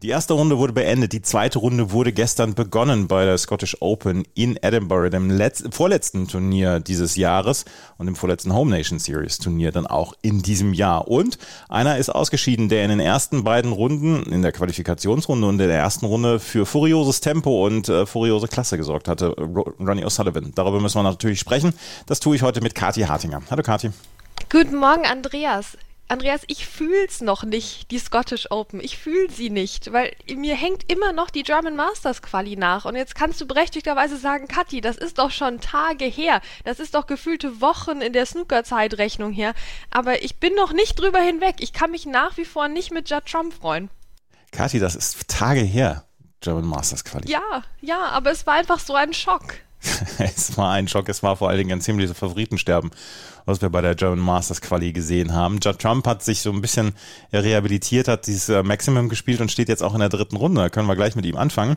Die 0.00 0.10
erste 0.10 0.34
Runde 0.34 0.58
wurde 0.58 0.72
beendet, 0.74 1.12
die 1.12 1.22
zweite 1.22 1.58
Runde 1.58 1.90
wurde 1.90 2.12
gestern 2.12 2.54
begonnen 2.54 3.08
bei 3.08 3.24
der 3.24 3.36
Scottish 3.36 3.78
Open 3.80 4.22
in 4.34 4.56
Edinburgh, 4.62 5.10
dem 5.10 5.28
letzten, 5.28 5.72
vorletzten 5.72 6.28
Turnier 6.28 6.78
dieses 6.78 7.16
Jahres 7.16 7.64
und 7.96 8.06
dem 8.06 8.14
vorletzten 8.14 8.54
Home 8.54 8.70
Nation 8.70 9.00
Series 9.00 9.38
Turnier 9.38 9.72
dann 9.72 9.88
auch 9.88 10.14
in 10.22 10.40
diesem 10.40 10.72
Jahr. 10.72 11.08
Und 11.08 11.36
einer 11.68 11.98
ist 11.98 12.10
ausgeschieden, 12.10 12.68
der 12.68 12.84
in 12.84 12.90
den 12.90 13.00
ersten 13.00 13.42
beiden 13.42 13.72
Runden, 13.72 14.22
in 14.32 14.42
der 14.42 14.52
Qualifikationsrunde 14.52 15.48
und 15.48 15.58
in 15.58 15.66
der 15.66 15.78
ersten 15.78 16.06
Runde 16.06 16.38
für 16.38 16.64
furioses 16.64 17.20
Tempo 17.20 17.66
und 17.66 17.88
äh, 17.88 18.06
furiose 18.06 18.46
Klasse 18.46 18.76
gesorgt 18.76 19.08
hatte, 19.08 19.30
Ronnie 19.30 20.04
O'Sullivan. 20.04 20.52
Darüber 20.54 20.78
müssen 20.80 20.98
wir 20.98 21.02
natürlich 21.02 21.40
sprechen. 21.40 21.74
Das 22.06 22.20
tue 22.20 22.36
ich 22.36 22.42
heute 22.42 22.60
mit 22.60 22.76
Kathi 22.76 23.00
Hartinger. 23.00 23.42
Hallo 23.50 23.64
Kathi. 23.64 23.90
Guten 24.48 24.76
Morgen, 24.76 25.06
Andreas. 25.06 25.76
Andreas, 26.10 26.40
ich 26.46 26.66
fühl's 26.66 27.20
noch 27.20 27.44
nicht, 27.44 27.90
die 27.90 27.98
Scottish 27.98 28.50
Open. 28.50 28.80
Ich 28.80 28.96
fühl 28.96 29.28
sie 29.30 29.50
nicht, 29.50 29.92
weil 29.92 30.16
mir 30.34 30.56
hängt 30.56 30.90
immer 30.90 31.12
noch 31.12 31.28
die 31.28 31.42
German 31.42 31.76
Masters 31.76 32.22
Quali 32.22 32.56
nach. 32.56 32.86
Und 32.86 32.96
jetzt 32.96 33.14
kannst 33.14 33.38
du 33.42 33.46
berechtigterweise 33.46 34.16
sagen, 34.16 34.48
Kathi, 34.48 34.80
das 34.80 34.96
ist 34.96 35.18
doch 35.18 35.30
schon 35.30 35.60
Tage 35.60 36.06
her. 36.06 36.40
Das 36.64 36.80
ist 36.80 36.94
doch 36.94 37.06
gefühlte 37.06 37.60
Wochen 37.60 38.00
in 38.00 38.14
der 38.14 38.24
Snooker-Zeitrechnung 38.24 39.32
her. 39.32 39.52
Aber 39.90 40.22
ich 40.22 40.36
bin 40.36 40.54
noch 40.54 40.72
nicht 40.72 40.98
drüber 40.98 41.20
hinweg. 41.20 41.56
Ich 41.58 41.74
kann 41.74 41.90
mich 41.90 42.06
nach 42.06 42.38
wie 42.38 42.46
vor 42.46 42.68
nicht 42.68 42.90
mit 42.90 43.10
Judd 43.10 43.26
Trump 43.26 43.52
freuen. 43.52 43.90
Kathi, 44.50 44.78
das 44.78 44.96
ist 44.96 45.28
Tage 45.28 45.60
her, 45.60 46.04
German 46.40 46.64
Masters 46.64 47.04
Quali. 47.04 47.30
Ja, 47.30 47.64
ja, 47.82 48.06
aber 48.06 48.30
es 48.30 48.46
war 48.46 48.54
einfach 48.54 48.78
so 48.78 48.94
ein 48.94 49.12
Schock. 49.12 49.56
es 50.18 50.56
war 50.56 50.72
ein 50.72 50.88
Schock, 50.88 51.08
es 51.08 51.22
war 51.22 51.36
vor 51.36 51.48
allen 51.48 51.58
Dingen 51.58 51.72
ein 51.72 51.80
ziemliches 51.80 52.16
Favoritensterben, 52.16 52.90
was 53.44 53.62
wir 53.62 53.70
bei 53.70 53.80
der 53.80 53.94
German 53.94 54.18
Masters 54.18 54.60
Quali 54.60 54.92
gesehen 54.92 55.32
haben. 55.32 55.60
Judd 55.62 55.78
Trump 55.78 56.06
hat 56.06 56.22
sich 56.22 56.40
so 56.40 56.50
ein 56.50 56.60
bisschen 56.60 56.94
rehabilitiert, 57.32 58.08
hat 58.08 58.26
dieses 58.26 58.48
äh, 58.48 58.62
Maximum 58.62 59.08
gespielt 59.08 59.40
und 59.40 59.50
steht 59.50 59.68
jetzt 59.68 59.82
auch 59.82 59.94
in 59.94 60.00
der 60.00 60.08
dritten 60.08 60.36
Runde. 60.36 60.60
Da 60.60 60.68
können 60.68 60.88
wir 60.88 60.96
gleich 60.96 61.14
mit 61.16 61.26
ihm 61.26 61.36
anfangen. 61.36 61.76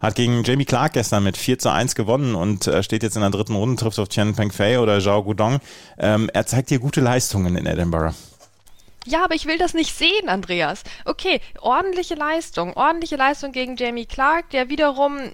Hat 0.00 0.14
gegen 0.14 0.44
Jamie 0.44 0.66
Clark 0.66 0.92
gestern 0.92 1.24
mit 1.24 1.38
4 1.38 1.58
zu 1.58 1.70
1 1.70 1.94
gewonnen 1.94 2.34
und 2.34 2.66
äh, 2.66 2.82
steht 2.82 3.02
jetzt 3.02 3.16
in 3.16 3.22
der 3.22 3.30
dritten 3.30 3.54
Runde, 3.54 3.76
trifft 3.76 3.98
auf 3.98 4.08
Chen 4.08 4.34
Pengfei 4.34 4.78
oder 4.78 5.00
Zhao 5.00 5.22
Gudong. 5.22 5.60
Ähm, 5.98 6.28
er 6.34 6.46
zeigt 6.46 6.68
hier 6.68 6.80
gute 6.80 7.00
Leistungen 7.00 7.56
in 7.56 7.64
Edinburgh. 7.64 8.14
Ja, 9.06 9.24
aber 9.24 9.36
ich 9.36 9.46
will 9.46 9.56
das 9.56 9.72
nicht 9.72 9.96
sehen, 9.96 10.28
Andreas. 10.28 10.82
Okay, 11.04 11.40
ordentliche 11.60 12.16
Leistung. 12.16 12.74
Ordentliche 12.74 13.14
Leistung 13.14 13.52
gegen 13.52 13.76
Jamie 13.76 14.04
Clark, 14.04 14.50
der 14.50 14.68
wiederum 14.68 15.32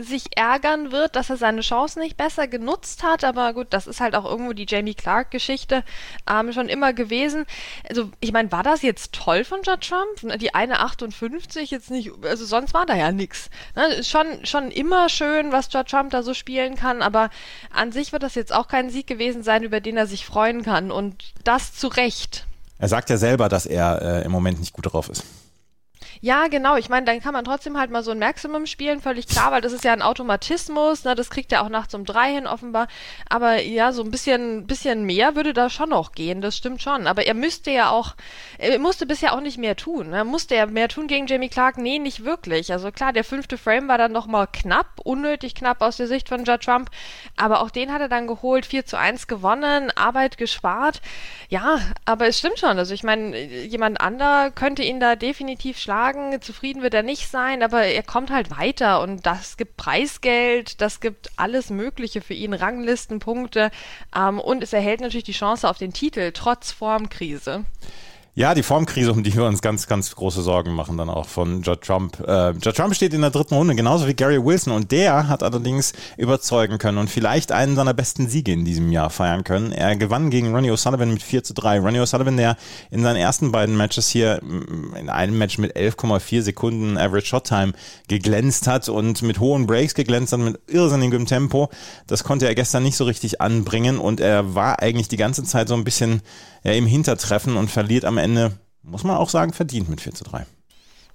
sich 0.00 0.36
ärgern 0.36 0.92
wird, 0.92 1.16
dass 1.16 1.28
er 1.28 1.36
seine 1.36 1.60
Chance 1.60 1.98
nicht 1.98 2.16
besser 2.16 2.46
genutzt 2.46 3.02
hat. 3.02 3.24
Aber 3.24 3.52
gut, 3.52 3.68
das 3.70 3.86
ist 3.86 4.00
halt 4.00 4.14
auch 4.14 4.24
irgendwo 4.24 4.52
die 4.52 4.66
Jamie 4.68 4.94
Clark-Geschichte 4.94 5.82
ähm, 6.30 6.52
schon 6.52 6.68
immer 6.68 6.92
gewesen. 6.92 7.46
Also, 7.88 8.10
ich 8.20 8.32
meine, 8.32 8.52
war 8.52 8.62
das 8.62 8.82
jetzt 8.82 9.12
toll 9.12 9.44
von 9.44 9.60
Judd 9.62 9.80
Trump? 9.80 10.38
Die 10.38 10.54
eine 10.54 10.80
58 10.80 11.70
jetzt 11.70 11.90
nicht, 11.90 12.12
also 12.22 12.44
sonst 12.44 12.74
war 12.74 12.86
da 12.86 12.94
ja 12.94 13.10
nichts. 13.10 13.50
Ne? 13.74 14.04
Schon, 14.04 14.26
schon 14.44 14.70
immer 14.70 15.08
schön, 15.08 15.50
was 15.50 15.72
Judd 15.72 15.88
Trump 15.88 16.10
da 16.10 16.22
so 16.22 16.32
spielen 16.32 16.76
kann, 16.76 17.02
aber 17.02 17.30
an 17.72 17.90
sich 17.90 18.12
wird 18.12 18.22
das 18.22 18.34
jetzt 18.34 18.52
auch 18.52 18.68
kein 18.68 18.90
Sieg 18.90 19.06
gewesen 19.06 19.42
sein, 19.42 19.64
über 19.64 19.80
den 19.80 19.96
er 19.96 20.06
sich 20.06 20.24
freuen 20.26 20.62
kann. 20.62 20.90
Und 20.92 21.32
das 21.42 21.74
zu 21.74 21.88
Recht. 21.88 22.46
Er 22.78 22.88
sagt 22.88 23.10
ja 23.10 23.16
selber, 23.16 23.48
dass 23.48 23.66
er 23.66 24.02
äh, 24.02 24.24
im 24.24 24.32
Moment 24.32 24.60
nicht 24.60 24.72
gut 24.72 24.92
drauf 24.92 25.08
ist. 25.08 25.24
Ja, 26.20 26.48
genau. 26.48 26.76
Ich 26.76 26.88
meine, 26.88 27.06
dann 27.06 27.20
kann 27.20 27.32
man 27.32 27.44
trotzdem 27.44 27.78
halt 27.78 27.90
mal 27.90 28.02
so 28.02 28.10
ein 28.10 28.18
Maximum 28.18 28.66
spielen, 28.66 29.00
völlig 29.00 29.26
klar, 29.26 29.52
weil 29.52 29.60
das 29.60 29.72
ist 29.72 29.84
ja 29.84 29.92
ein 29.92 30.02
Automatismus. 30.02 31.04
Ne? 31.04 31.14
Das 31.14 31.30
kriegt 31.30 31.52
er 31.52 31.62
auch 31.62 31.68
nachts 31.68 31.94
um 31.94 32.04
drei 32.04 32.32
hin 32.32 32.46
offenbar. 32.46 32.88
Aber 33.28 33.60
ja, 33.60 33.92
so 33.92 34.02
ein 34.02 34.10
bisschen, 34.10 34.66
bisschen 34.66 35.04
mehr 35.04 35.36
würde 35.36 35.52
da 35.52 35.70
schon 35.70 35.90
noch 35.90 36.12
gehen. 36.12 36.40
Das 36.40 36.56
stimmt 36.56 36.82
schon. 36.82 37.06
Aber 37.06 37.26
er 37.26 37.34
müsste 37.34 37.70
ja 37.70 37.90
auch, 37.90 38.14
er 38.58 38.78
musste 38.78 39.06
bisher 39.06 39.34
auch 39.34 39.40
nicht 39.40 39.58
mehr 39.58 39.76
tun. 39.76 40.12
Er 40.12 40.24
musste 40.24 40.54
ja 40.54 40.66
mehr 40.66 40.88
tun 40.88 41.06
gegen 41.06 41.26
Jamie 41.26 41.48
Clark? 41.48 41.78
Nee, 41.78 41.98
nicht 41.98 42.24
wirklich. 42.24 42.72
Also 42.72 42.90
klar, 42.90 43.12
der 43.12 43.24
fünfte 43.24 43.58
Frame 43.58 43.88
war 43.88 43.98
dann 43.98 44.12
nochmal 44.12 44.48
knapp, 44.52 45.00
unnötig 45.04 45.54
knapp 45.54 45.82
aus 45.82 45.96
der 45.96 46.06
Sicht 46.06 46.28
von 46.28 46.44
Judd 46.44 46.62
Trump. 46.62 46.90
Aber 47.36 47.60
auch 47.60 47.70
den 47.70 47.92
hat 47.92 48.00
er 48.00 48.08
dann 48.08 48.26
geholt, 48.26 48.66
4 48.66 48.86
zu 48.86 48.98
1 48.98 49.26
gewonnen, 49.26 49.90
Arbeit 49.94 50.38
gespart. 50.38 51.02
Ja, 51.48 51.78
aber 52.04 52.26
es 52.26 52.38
stimmt 52.38 52.58
schon. 52.58 52.78
Also 52.78 52.94
ich 52.94 53.02
meine, 53.02 53.38
jemand 53.38 54.00
anderer 54.00 54.50
könnte 54.50 54.82
ihn 54.82 55.00
da 55.00 55.16
definitiv 55.16 55.78
schlagen 55.78 56.05
sagen, 56.06 56.40
zufrieden 56.40 56.82
wird 56.82 56.94
er 56.94 57.02
nicht 57.02 57.28
sein, 57.28 57.62
aber 57.62 57.82
er 57.82 58.02
kommt 58.02 58.30
halt 58.30 58.56
weiter 58.56 59.00
und 59.00 59.26
das 59.26 59.56
gibt 59.56 59.76
Preisgeld, 59.76 60.80
das 60.80 61.00
gibt 61.00 61.30
alles 61.36 61.70
Mögliche 61.70 62.20
für 62.20 62.34
ihn, 62.34 62.54
Ranglistenpunkte 62.54 63.70
ähm, 64.14 64.38
und 64.38 64.62
es 64.62 64.72
erhält 64.72 65.00
natürlich 65.00 65.24
die 65.24 65.32
Chance 65.32 65.68
auf 65.68 65.78
den 65.78 65.92
Titel 65.92 66.30
trotz 66.32 66.70
Formkrise. 66.70 67.64
Ja, 68.38 68.54
die 68.54 68.62
Formkrise, 68.62 69.12
um 69.12 69.22
die 69.22 69.34
wir 69.34 69.46
uns 69.46 69.62
ganz, 69.62 69.86
ganz 69.86 70.14
große 70.14 70.42
Sorgen 70.42 70.74
machen, 70.74 70.98
dann 70.98 71.08
auch 71.08 71.24
von 71.24 71.62
Judd 71.62 71.80
Trump. 71.80 72.20
Äh, 72.20 72.50
Judd 72.50 72.76
Trump 72.76 72.94
steht 72.94 73.14
in 73.14 73.22
der 73.22 73.30
dritten 73.30 73.54
Runde, 73.54 73.74
genauso 73.74 74.06
wie 74.06 74.12
Gary 74.12 74.44
Wilson. 74.44 74.74
Und 74.74 74.92
der 74.92 75.26
hat 75.26 75.42
allerdings 75.42 75.94
überzeugen 76.18 76.76
können 76.76 76.98
und 76.98 77.08
vielleicht 77.08 77.50
einen 77.50 77.76
seiner 77.76 77.94
besten 77.94 78.28
Siege 78.28 78.52
in 78.52 78.66
diesem 78.66 78.92
Jahr 78.92 79.08
feiern 79.08 79.42
können. 79.42 79.72
Er 79.72 79.96
gewann 79.96 80.28
gegen 80.28 80.54
Ronnie 80.54 80.70
O'Sullivan 80.70 81.06
mit 81.06 81.22
4 81.22 81.44
zu 81.44 81.54
3. 81.54 81.80
Ronnie 81.80 82.00
O'Sullivan, 82.00 82.36
der 82.36 82.58
in 82.90 83.02
seinen 83.02 83.16
ersten 83.16 83.52
beiden 83.52 83.74
Matches 83.74 84.10
hier 84.10 84.38
mm, 84.42 84.96
in 84.96 85.08
einem 85.08 85.38
Match 85.38 85.56
mit 85.56 85.74
11,4 85.74 86.42
Sekunden 86.42 86.98
Average 86.98 87.28
Shot 87.28 87.44
Time 87.44 87.72
geglänzt 88.06 88.66
hat 88.66 88.90
und 88.90 89.22
mit 89.22 89.40
hohen 89.40 89.66
Breaks 89.66 89.94
geglänzt 89.94 90.34
hat, 90.34 90.40
mit 90.40 90.60
irrsinnigem 90.66 91.24
Tempo. 91.24 91.70
Das 92.06 92.22
konnte 92.22 92.46
er 92.46 92.54
gestern 92.54 92.82
nicht 92.82 92.98
so 92.98 93.04
richtig 93.04 93.40
anbringen 93.40 93.96
und 93.96 94.20
er 94.20 94.54
war 94.54 94.82
eigentlich 94.82 95.08
die 95.08 95.16
ganze 95.16 95.42
Zeit 95.42 95.68
so 95.68 95.74
ein 95.74 95.84
bisschen 95.84 96.20
ja, 96.66 96.72
im 96.72 96.86
Hintertreffen 96.86 97.56
und 97.56 97.70
verliert 97.70 98.04
am 98.04 98.18
Ende, 98.18 98.25
muss 98.82 99.04
man 99.04 99.16
auch 99.16 99.30
sagen, 99.30 99.52
verdient 99.52 99.88
mit 99.88 100.00
4 100.00 100.14
zu 100.14 100.24
3. 100.24 100.46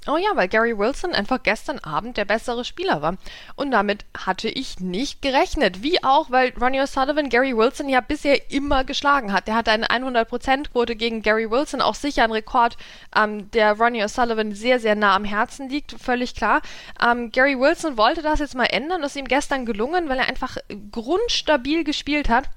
Oh 0.07 0.17
ja, 0.17 0.29
weil 0.33 0.47
Gary 0.47 0.75
Wilson 0.75 1.13
einfach 1.13 1.43
gestern 1.43 1.77
Abend 1.77 2.17
der 2.17 2.25
bessere 2.25 2.65
Spieler 2.65 3.03
war. 3.03 3.17
Und 3.55 3.69
damit 3.69 4.03
hatte 4.17 4.49
ich 4.49 4.79
nicht 4.79 5.21
gerechnet. 5.21 5.83
Wie 5.83 6.03
auch, 6.03 6.31
weil 6.31 6.53
Ronnie 6.59 6.81
O'Sullivan 6.81 7.29
Gary 7.29 7.55
Wilson 7.55 7.87
ja 7.87 8.01
bisher 8.01 8.49
immer 8.51 8.83
geschlagen 8.83 9.31
hat. 9.31 9.47
Der 9.47 9.53
hatte 9.53 9.69
eine 9.69 9.85
100%-Quote 9.89 10.95
gegen 10.95 11.21
Gary 11.21 11.51
Wilson, 11.51 11.81
auch 11.81 11.93
sicher 11.93 12.23
ein 12.23 12.31
Rekord, 12.31 12.77
ähm, 13.15 13.51
der 13.51 13.73
Ronnie 13.73 14.03
O'Sullivan 14.03 14.55
sehr, 14.55 14.79
sehr 14.79 14.95
nah 14.95 15.15
am 15.15 15.23
Herzen 15.23 15.69
liegt, 15.69 15.91
völlig 15.91 16.33
klar. 16.33 16.63
Ähm, 16.99 17.31
Gary 17.31 17.59
Wilson 17.59 17.95
wollte 17.95 18.23
das 18.23 18.39
jetzt 18.39 18.55
mal 18.55 18.65
ändern. 18.65 19.03
Das 19.03 19.11
ist 19.11 19.19
ihm 19.19 19.27
gestern 19.27 19.67
gelungen, 19.67 20.09
weil 20.09 20.17
er 20.17 20.27
einfach 20.27 20.57
grundstabil 20.91 21.83
gespielt 21.83 22.27
hat 22.27 22.49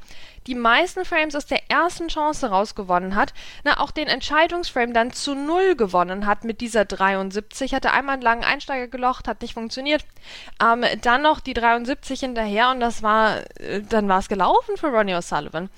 die 0.47 0.55
meisten 0.55 1.05
Frames 1.05 1.35
aus 1.35 1.47
der 1.47 1.71
ersten 1.71 2.09
Chance 2.09 2.49
rausgewonnen 2.49 3.15
hat, 3.15 3.33
na, 3.65 3.81
auch 3.81 3.91
den 3.91 4.09
Entscheidungsframe 4.09 4.93
dann 4.93 5.13
zu 5.13 5.35
null 5.35 5.75
gewonnen 5.75 6.27
hat 6.27 6.45
mit 6.45 6.61
dieser 6.61 6.85
73, 6.85 7.75
hatte 7.75 7.93
einmal 7.93 8.15
einen 8.15 8.23
langen 8.23 8.45
Einsteiger 8.45 8.89
gelocht, 8.89 9.29
hat 9.29 9.43
nicht 9.43 9.55
funktioniert, 9.55 10.05
ähm, 10.63 10.85
dann 11.03 11.23
noch 11.23 11.41
die 11.41 11.55
73 11.55 12.21
hinterher 12.21 12.71
und 12.71 12.81
das 12.81 13.03
war, 13.03 13.39
äh, 13.59 13.81
dann 13.83 14.09
war 14.09 14.19
es 14.19 14.29
gelaufen 14.29 14.77
für 14.77 14.89
Ronnie 14.89 15.15
O'Sullivan. 15.15 15.69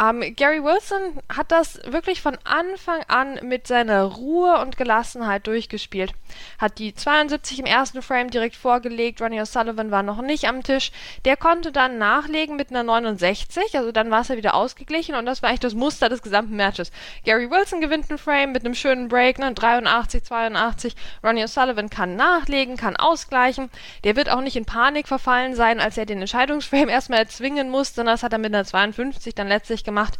Ähm, 0.00 0.34
Gary 0.34 0.62
Wilson 0.62 1.20
hat 1.34 1.52
das 1.52 1.80
wirklich 1.86 2.20
von 2.20 2.36
Anfang 2.44 3.02
an 3.08 3.38
mit 3.42 3.66
seiner 3.66 4.02
Ruhe 4.02 4.58
und 4.60 4.76
Gelassenheit 4.76 5.46
durchgespielt, 5.46 6.12
hat 6.58 6.78
die 6.78 6.94
72 6.94 7.60
im 7.60 7.66
ersten 7.66 8.02
Frame 8.02 8.30
direkt 8.30 8.56
vorgelegt, 8.56 9.20
Ronnie 9.20 9.40
O'Sullivan 9.40 9.90
war 9.90 10.02
noch 10.02 10.20
nicht 10.20 10.48
am 10.48 10.62
Tisch, 10.62 10.90
der 11.24 11.36
konnte 11.36 11.70
dann 11.70 11.98
nachlegen 11.98 12.56
mit 12.56 12.70
einer 12.70 12.82
69, 12.82 13.76
also 13.76 13.92
dann 13.92 14.10
war 14.10 14.15
ja 14.24 14.36
wieder 14.36 14.54
ausgeglichen 14.54 15.14
und 15.14 15.26
das 15.26 15.42
war 15.42 15.50
eigentlich 15.50 15.60
das 15.60 15.74
Muster 15.74 16.08
des 16.08 16.22
gesamten 16.22 16.56
Matches. 16.56 16.90
Gary 17.24 17.50
Wilson 17.50 17.80
gewinnt 17.80 18.10
einen 18.10 18.18
Frame 18.18 18.52
mit 18.52 18.64
einem 18.64 18.74
schönen 18.74 19.08
Break, 19.08 19.38
ne, 19.38 19.52
83, 19.52 20.24
82. 20.24 20.96
Ronnie 21.22 21.44
O'Sullivan 21.44 21.88
kann 21.88 22.16
nachlegen, 22.16 22.76
kann 22.76 22.96
ausgleichen. 22.96 23.70
Der 24.04 24.16
wird 24.16 24.30
auch 24.30 24.40
nicht 24.40 24.56
in 24.56 24.64
Panik 24.64 25.08
verfallen 25.08 25.54
sein, 25.54 25.80
als 25.80 25.96
er 25.98 26.06
den 26.06 26.20
Entscheidungsframe 26.20 26.88
erstmal 26.88 27.20
erzwingen 27.20 27.70
musste. 27.70 28.04
Das 28.04 28.22
hat 28.22 28.32
er 28.32 28.38
mit 28.38 28.54
einer 28.54 28.64
52 28.64 29.34
dann 29.34 29.48
letztlich 29.48 29.84
gemacht. 29.84 30.14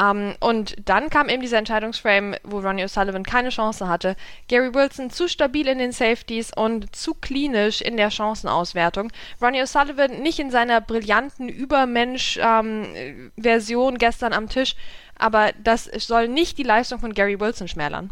Ähm, 0.00 0.34
und 0.40 0.76
dann 0.84 1.10
kam 1.10 1.28
eben 1.28 1.42
dieser 1.42 1.58
Entscheidungsframe, 1.58 2.36
wo 2.44 2.60
Ronnie 2.60 2.84
O'Sullivan 2.84 3.24
keine 3.24 3.50
Chance 3.50 3.88
hatte. 3.88 4.16
Gary 4.48 4.74
Wilson 4.74 5.10
zu 5.10 5.28
stabil 5.28 5.68
in 5.68 5.78
den 5.78 5.92
Safeties 5.92 6.52
und 6.54 6.94
zu 6.94 7.14
klinisch 7.14 7.80
in 7.80 7.96
der 7.96 8.10
Chancenauswertung. 8.10 9.10
Ronnie 9.40 9.62
O'Sullivan 9.62 10.20
nicht 10.20 10.38
in 10.38 10.50
seiner 10.50 10.80
brillanten 10.80 11.48
Übermensch 11.48 12.38
ähm, 12.42 13.30
Version 13.40 13.98
gestern 13.98 14.32
am 14.32 14.48
Tisch, 14.48 14.76
aber 15.16 15.52
das 15.62 15.84
soll 15.98 16.28
nicht 16.28 16.58
die 16.58 16.62
Leistung 16.62 16.98
von 17.00 17.14
Gary 17.14 17.40
Wilson 17.40 17.68
schmälern. 17.68 18.10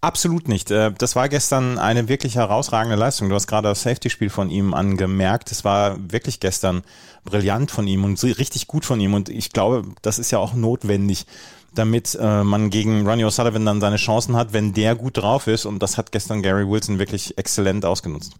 Absolut 0.00 0.48
nicht. 0.48 0.70
Äh, 0.70 0.92
das 0.92 1.16
war 1.16 1.28
gestern 1.28 1.78
eine 1.78 2.08
wirklich 2.08 2.36
herausragende 2.36 2.96
Leistung. 2.96 3.28
Du 3.28 3.34
hast 3.34 3.46
gerade 3.46 3.68
das 3.68 3.82
Safety-Spiel 3.82 4.30
von 4.30 4.50
ihm 4.50 4.74
angemerkt. 4.74 5.50
Es 5.50 5.64
war 5.64 5.96
wirklich 6.12 6.40
gestern 6.40 6.82
brillant 7.24 7.70
von 7.70 7.86
ihm 7.86 8.04
und 8.04 8.22
richtig 8.22 8.66
gut 8.66 8.84
von 8.84 9.00
ihm. 9.00 9.14
Und 9.14 9.28
ich 9.28 9.52
glaube, 9.52 9.84
das 10.02 10.18
ist 10.18 10.30
ja 10.30 10.38
auch 10.38 10.54
notwendig, 10.54 11.26
damit 11.74 12.18
äh, 12.20 12.42
man 12.44 12.70
gegen 12.70 13.06
Ronnie 13.06 13.24
O'Sullivan 13.24 13.64
dann 13.64 13.80
seine 13.80 13.96
Chancen 13.96 14.36
hat, 14.36 14.52
wenn 14.52 14.74
der 14.74 14.94
gut 14.94 15.16
drauf 15.16 15.46
ist. 15.46 15.64
Und 15.64 15.78
das 15.78 15.96
hat 15.96 16.12
gestern 16.12 16.42
Gary 16.42 16.68
Wilson 16.68 16.98
wirklich 16.98 17.38
exzellent 17.38 17.84
ausgenutzt. 17.84 18.34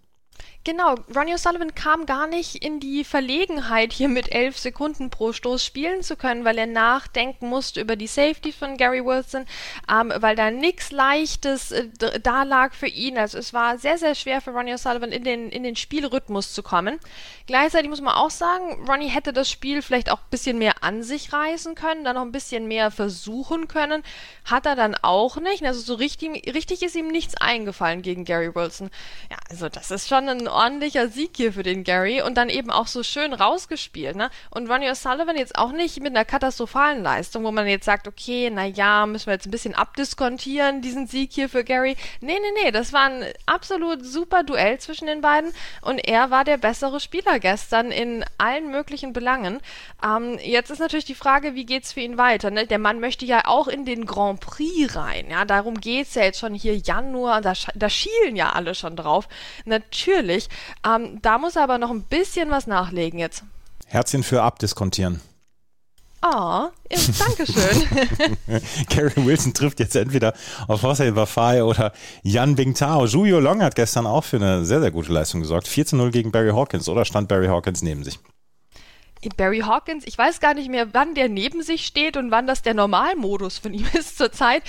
Genau, 0.64 0.94
Ronnie 1.12 1.35
O'Sullivan 1.35 1.75
kam 1.75 2.06
gar 2.06 2.29
nicht 2.29 2.64
in 2.64 2.79
die 2.79 3.03
Verlegenheit, 3.03 3.93
hier 3.93 4.09
mit 4.09 4.32
elf 4.32 4.56
Sekunden 4.56 5.11
pro 5.11 5.32
Stoß 5.32 5.64
spielen 5.64 6.05
zu 6.05 6.14
können, 6.14 6.44
weil 6.44 6.56
er 6.56 6.69
nachdenken 6.69 7.49
musste 7.49 7.81
über 7.81 7.97
die 7.97 8.06
Safety 8.06 8.53
von 8.53 8.76
Gary 8.76 9.05
Wilson, 9.05 9.44
ähm, 9.91 10.12
weil 10.14 10.37
da 10.37 10.53
nichts 10.53 10.93
Leichtes 10.93 11.73
äh, 11.73 11.88
da 12.23 12.44
lag 12.44 12.75
für 12.75 12.87
ihn. 12.87 13.19
Also 13.19 13.38
es 13.38 13.53
war 13.53 13.76
sehr, 13.76 13.99
sehr 13.99 14.14
schwer 14.14 14.41
für 14.41 14.53
Ronnie 14.53 14.75
O'Sullivan 14.75 15.09
in 15.09 15.25
den, 15.25 15.50
in 15.50 15.64
den 15.64 15.75
Spielrhythmus 15.75 16.53
zu 16.53 16.62
kommen. 16.62 17.00
Gleichzeitig 17.49 17.91
muss 17.91 18.00
man 18.00 18.15
auch 18.15 18.31
sagen, 18.31 18.87
Ronnie 18.88 19.08
hätte 19.08 19.32
das 19.32 19.50
Spiel 19.50 19.82
vielleicht 19.82 20.12
auch 20.12 20.19
ein 20.19 20.31
bisschen 20.31 20.58
mehr 20.58 20.85
an 20.85 21.03
sich 21.03 21.32
reißen 21.32 21.75
können, 21.75 22.05
dann 22.05 22.15
noch 22.15 22.23
ein 22.23 22.31
bisschen 22.31 22.69
mehr 22.69 22.93
versuchen 22.93 23.67
können. 23.67 24.05
Hat 24.44 24.67
er 24.67 24.76
dann 24.76 24.94
auch 24.94 25.38
nicht. 25.38 25.65
Also 25.65 25.81
so 25.81 25.94
richtig, 25.94 26.55
richtig 26.55 26.82
ist 26.82 26.94
ihm 26.94 27.08
nichts 27.08 27.35
eingefallen 27.35 28.03
gegen 28.03 28.25
Gary 28.25 28.55
Wilson. 28.55 28.91
Ja, 29.29 29.38
also 29.50 29.69
das 29.69 29.91
ist 29.91 30.08
schon 30.08 30.29
ein 30.29 30.52
ordentlicher 30.53 31.09
Sieg 31.09 31.31
hier 31.37 31.53
für 31.53 31.63
den 31.63 31.85
Gary 31.85 32.23
und 32.23 32.37
dann 32.37 32.49
eben 32.49 32.71
auch 32.71 32.87
so 32.87 33.03
schön 33.03 33.33
rausgespielt. 33.33 34.17
Ne? 34.17 34.31
Und 34.51 34.71
Ronnie 34.71 34.91
O'Sullivan 34.91 35.37
jetzt 35.37 35.57
auch 35.57 35.73
nicht 35.73 36.01
mit 36.01 36.15
einer 36.15 36.25
katastrophalen 36.25 37.03
Leistung, 37.03 37.45
wo 37.45 37.51
man 37.51 37.67
jetzt 37.67 37.85
sagt, 37.85 38.07
okay, 38.07 38.51
na 38.53 38.65
ja, 38.65 39.07
müssen 39.07 39.27
wir 39.27 39.35
jetzt 39.35 39.47
ein 39.47 39.51
bisschen 39.51 39.75
abdiskontieren, 39.75 40.83
diesen 40.83 41.07
Sieg 41.07 41.33
hier 41.33 41.49
für 41.49 41.65
Gary. 41.65 41.97
Nee, 42.21 42.39
nee, 42.39 42.63
nee, 42.63 42.71
das 42.71 42.93
war 42.93 43.09
ein 43.09 43.25
absolut 43.47 44.05
super 44.05 44.43
Duell 44.43 44.79
zwischen 44.79 45.07
den 45.07 45.21
beiden 45.21 45.53
und 45.81 45.99
er 45.99 46.31
war 46.31 46.45
der 46.45 46.59
bessere 46.59 47.01
Spieler 47.01 47.39
gestern 47.39 47.91
in 47.91 48.25
allen 48.39 48.71
möglichen 48.71 49.13
Belangen. 49.13 49.61
Ähm, 50.05 50.39
jetzt 50.43 50.71
ist 50.71 50.79
natürlich 50.79 51.05
die 51.05 51.15
Frage, 51.15 51.55
wie 51.55 51.67
geht's 51.67 51.93
für 51.93 52.01
ihn 52.01 52.19
weiter? 52.19 52.51
Ne? 52.51 52.67
Der 52.67 52.79
Mann 52.79 53.01
möchte 53.01 53.25
ja 53.25 53.43
auch 53.47 53.69
in 53.69 53.85
den 53.85 54.07
Grand 54.07 54.41
Prix 54.41 54.95
rein. 54.97 55.31
Ja, 55.31 55.45
darum 55.45 55.81
geht's 55.81 56.15
ja 56.15 56.23
jetzt 56.23 56.39
schon 56.39 56.55
hier 56.55 56.77
Januar, 56.77 57.41
da, 57.41 57.55
da 57.75 57.89
schielen 57.89 58.37
ja 58.37 58.51
alle 58.51 58.75
schon 58.75 58.97
drauf. 58.97 59.29
Natürlich 59.65 60.42
natürlich. 60.43 60.49
Ähm, 60.85 61.19
da 61.23 61.39
muss 61.39 61.56
er 61.56 61.65
aber 61.65 61.79
noch 61.79 61.91
ein 61.91 62.03
bisschen 62.03 62.50
was 62.50 62.67
nachlegen 62.67 63.19
jetzt. 63.19 63.44
Herzchen 63.87 64.23
für 64.23 64.43
abdiskontieren. 64.43 65.21
Ah, 66.25 66.67
oh, 66.67 66.97
danke 67.19 67.53
schön. 67.53 67.87
Gary 68.89 69.27
Wilson 69.27 69.55
trifft 69.55 69.81
jetzt 69.81 69.97
entweder 69.97 70.35
auf 70.69 70.83
Jose 70.83 71.11
Bafai 71.11 71.65
oder 71.65 71.93
Jan 72.23 72.55
Bingtao. 72.55 73.06
Julio 73.06 73.41
Long 73.41 73.61
hat 73.61 73.75
gestern 73.75 74.06
auch 74.06 74.23
für 74.23 74.37
eine 74.37 74.65
sehr, 74.65 74.81
sehr 74.81 74.93
gute 74.93 75.12
Leistung 75.12 75.41
gesorgt. 75.41 75.67
4 75.67 75.85
zu 75.85 75.97
0 75.97 76.12
gegen 76.12 76.31
Barry 76.31 76.50
Hawkins 76.50 76.89
oder 76.89 77.05
stand 77.05 77.27
Barry 77.27 77.49
Hawkins 77.49 77.83
neben 77.83 78.05
sich? 78.05 78.21
Barry 79.31 79.61
Hawkins, 79.61 80.07
ich 80.07 80.19
weiß 80.19 80.41
gar 80.41 80.55
nicht 80.55 80.69
mehr, 80.69 80.95
wann 80.95 81.15
der 81.15 81.29
neben 81.29 81.63
sich 81.63 81.87
steht 81.87 82.17
und 82.17 82.31
wann 82.31 82.47
das 82.47 82.63
der 82.63 82.75
Normalmodus 82.75 83.59
von 83.59 83.73
ihm 83.73 83.87
ist 83.99 84.19
zurzeit. 84.19 84.63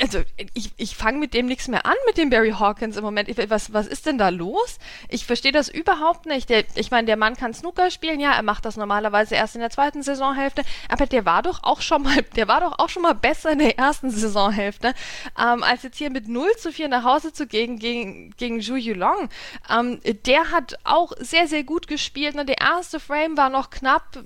Also 0.00 0.20
ich, 0.54 0.72
ich 0.76 0.96
fange 0.96 1.18
mit 1.18 1.34
dem 1.34 1.46
nichts 1.46 1.68
mehr 1.68 1.84
an, 1.86 1.96
mit 2.06 2.16
dem 2.16 2.30
Barry 2.30 2.52
Hawkins 2.58 2.96
im 2.96 3.04
Moment. 3.04 3.28
Was, 3.50 3.72
was 3.72 3.86
ist 3.86 4.06
denn 4.06 4.18
da 4.18 4.30
los? 4.30 4.78
Ich 5.08 5.26
verstehe 5.26 5.52
das 5.52 5.68
überhaupt 5.68 6.26
nicht. 6.26 6.48
Der, 6.48 6.64
ich 6.74 6.90
meine, 6.90 7.06
der 7.06 7.16
Mann 7.16 7.36
kann 7.36 7.54
Snooker 7.54 7.90
spielen, 7.90 8.20
ja, 8.20 8.32
er 8.32 8.42
macht 8.42 8.64
das 8.64 8.76
normalerweise 8.76 9.34
erst 9.34 9.54
in 9.54 9.60
der 9.60 9.70
zweiten 9.70 10.02
Saisonhälfte, 10.02 10.62
aber 10.88 11.06
der 11.06 11.24
war 11.24 11.42
doch 11.42 11.62
auch 11.62 11.80
schon 11.80 12.02
mal, 12.02 12.22
der 12.36 12.48
war 12.48 12.60
doch 12.60 12.78
auch 12.78 12.88
schon 12.88 13.02
mal 13.02 13.14
besser 13.14 13.52
in 13.52 13.58
der 13.58 13.78
ersten 13.78 14.10
Saisonhälfte, 14.10 14.94
ähm, 15.38 15.62
als 15.62 15.82
jetzt 15.82 15.98
hier 15.98 16.10
mit 16.10 16.28
0 16.28 16.48
zu 16.58 16.72
4 16.72 16.88
nach 16.88 17.04
Hause 17.04 17.32
zu 17.32 17.46
gehen 17.46 17.78
gegen, 17.78 18.30
gegen 18.36 18.60
Zhu 18.60 18.76
Yulong. 18.76 19.28
Ähm, 19.68 20.00
der 20.26 20.50
hat 20.50 20.78
auch 20.84 21.12
sehr, 21.18 21.48
sehr 21.48 21.64
gut 21.64 21.88
gespielt. 21.88 22.34
Ne? 22.34 22.44
Der 22.44 22.58
erste 22.58 23.00
Frame 23.00 23.36
war 23.36 23.50
noch 23.50 23.57
noch 23.58 23.70
knapp. 23.70 24.18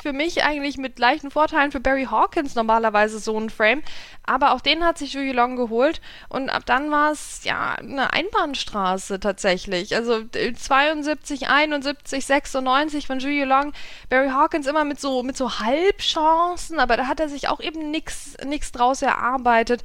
Für 0.00 0.12
mich 0.12 0.44
eigentlich 0.44 0.78
mit 0.78 0.98
leichten 0.98 1.30
Vorteilen 1.30 1.72
für 1.72 1.80
Barry 1.80 2.06
Hawkins 2.10 2.54
normalerweise 2.54 3.18
so 3.18 3.38
ein 3.38 3.50
Frame. 3.50 3.82
Aber 4.22 4.52
auch 4.52 4.60
den 4.60 4.84
hat 4.84 4.98
sich 4.98 5.12
Julie 5.12 5.32
Long 5.32 5.56
geholt. 5.56 6.00
Und 6.28 6.50
ab 6.50 6.62
dann 6.66 6.90
war 6.90 7.10
es 7.12 7.40
ja 7.44 7.74
eine 7.74 8.12
Einbahnstraße 8.12 9.18
tatsächlich. 9.18 9.94
Also 9.94 10.22
72, 10.24 11.48
71, 11.48 12.24
96 12.24 13.06
von 13.06 13.18
Julie 13.18 13.44
Long. 13.44 13.72
Barry 14.08 14.30
Hawkins 14.30 14.66
immer 14.66 14.84
mit 14.84 15.00
so, 15.00 15.22
mit 15.22 15.36
so 15.36 15.58
Halbchancen, 15.58 16.78
aber 16.78 16.96
da 16.96 17.06
hat 17.08 17.20
er 17.20 17.28
sich 17.28 17.48
auch 17.48 17.60
eben 17.60 17.90
nichts 17.90 18.72
draus 18.72 19.02
erarbeitet. 19.02 19.82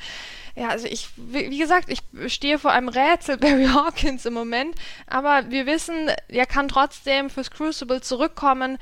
Ja, 0.56 0.68
also 0.68 0.86
ich, 0.88 1.09
wie 1.15 1.57
gesagt, 1.57 1.89
ich 1.89 2.01
stehe 2.31 2.59
vor 2.59 2.71
einem 2.71 2.89
Rätsel 2.89 3.38
Barry 3.39 3.68
Hawkins 3.68 4.25
im 4.25 4.33
Moment, 4.33 4.75
aber 5.07 5.50
wir 5.50 5.65
wissen, 5.65 6.12
er 6.27 6.45
kann 6.45 6.68
trotzdem 6.68 7.30
fürs 7.30 7.51
Crucible 7.51 8.01
zurückkommen. 8.01 8.77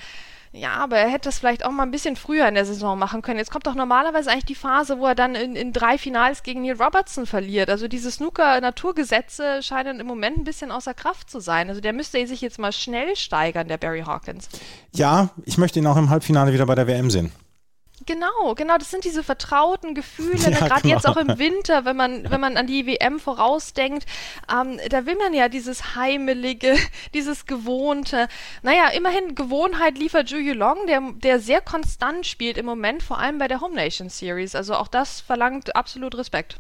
Ja, 0.52 0.74
aber 0.74 0.98
er 0.98 1.10
hätte 1.10 1.30
das 1.30 1.38
vielleicht 1.38 1.64
auch 1.64 1.70
mal 1.70 1.84
ein 1.84 1.92
bisschen 1.92 2.16
früher 2.16 2.48
in 2.48 2.56
der 2.56 2.66
Saison 2.66 2.98
machen 2.98 3.22
können. 3.22 3.38
Jetzt 3.38 3.52
kommt 3.52 3.68
doch 3.68 3.76
normalerweise 3.76 4.32
eigentlich 4.32 4.46
die 4.46 4.56
Phase, 4.56 4.98
wo 4.98 5.06
er 5.06 5.14
dann 5.14 5.36
in, 5.36 5.56
in 5.56 5.74
drei 5.74 6.00
Finals 6.00 6.42
gegen 6.42 6.64
Neil 6.64 6.82
Robertson 6.82 7.28
verliert. 7.28 7.70
Also 7.70 7.88
diese 7.88 8.10
Snooker-Naturgesetze 8.10 9.62
scheinen 9.62 10.00
im 10.00 10.08
Moment 10.08 10.40
ein 10.40 10.44
bisschen 10.44 10.72
außer 10.72 10.96
Kraft 10.96 11.30
zu 11.30 11.40
sein. 11.40 11.70
Also 11.70 11.82
der 11.82 11.94
müsste 11.94 12.26
sich 12.26 12.42
jetzt 12.42 12.58
mal 12.58 12.72
schnell 12.72 13.16
steigern, 13.16 13.68
der 13.68 13.78
Barry 13.78 14.02
Hawkins. 14.02 14.50
Ja, 14.96 15.30
ich 15.46 15.60
möchte 15.60 15.78
ihn 15.78 15.88
auch 15.88 15.98
im 15.98 16.10
Halbfinale 16.10 16.52
wieder 16.52 16.66
bei 16.66 16.76
der 16.76 16.88
WM 16.88 17.12
sehen. 17.12 17.32
Genau, 18.10 18.56
genau, 18.56 18.80
das 18.80 18.90
sind 18.90 19.04
diese 19.04 19.24
vertrauten 19.24 19.94
Gefühle, 19.94 20.50
ja, 20.50 20.50
gerade 20.50 20.82
genau. 20.82 20.96
jetzt 20.96 21.08
auch 21.08 21.16
im 21.16 21.38
Winter, 21.38 21.86
wenn 21.86 21.96
man, 21.96 22.28
wenn 22.32 22.42
man 22.42 22.58
an 22.58 22.66
die 22.66 22.88
WM 22.88 23.20
vorausdenkt, 23.20 24.08
ähm, 24.52 24.80
da 24.90 25.06
will 25.06 25.16
man 25.16 25.36
ja 25.36 25.48
dieses 25.48 25.96
Heimelige, 25.96 26.76
dieses 27.14 27.46
Gewohnte. 27.46 28.28
Naja, 28.64 28.88
immerhin, 28.88 29.36
Gewohnheit 29.36 30.00
liefert 30.00 30.28
Zhu 30.28 30.38
Long, 30.38 30.88
der, 30.88 31.04
der 31.18 31.40
sehr 31.40 31.62
konstant 31.62 32.26
spielt 32.26 32.58
im 32.58 32.66
Moment, 32.66 33.04
vor 33.04 33.20
allem 33.20 33.38
bei 33.38 33.48
der 33.48 33.62
Home 33.62 33.76
Nation 33.76 34.10
Series. 34.10 34.56
Also 34.56 34.74
auch 34.74 34.88
das 34.88 35.22
verlangt 35.22 35.76
absolut 35.76 36.18
Respekt. 36.18 36.58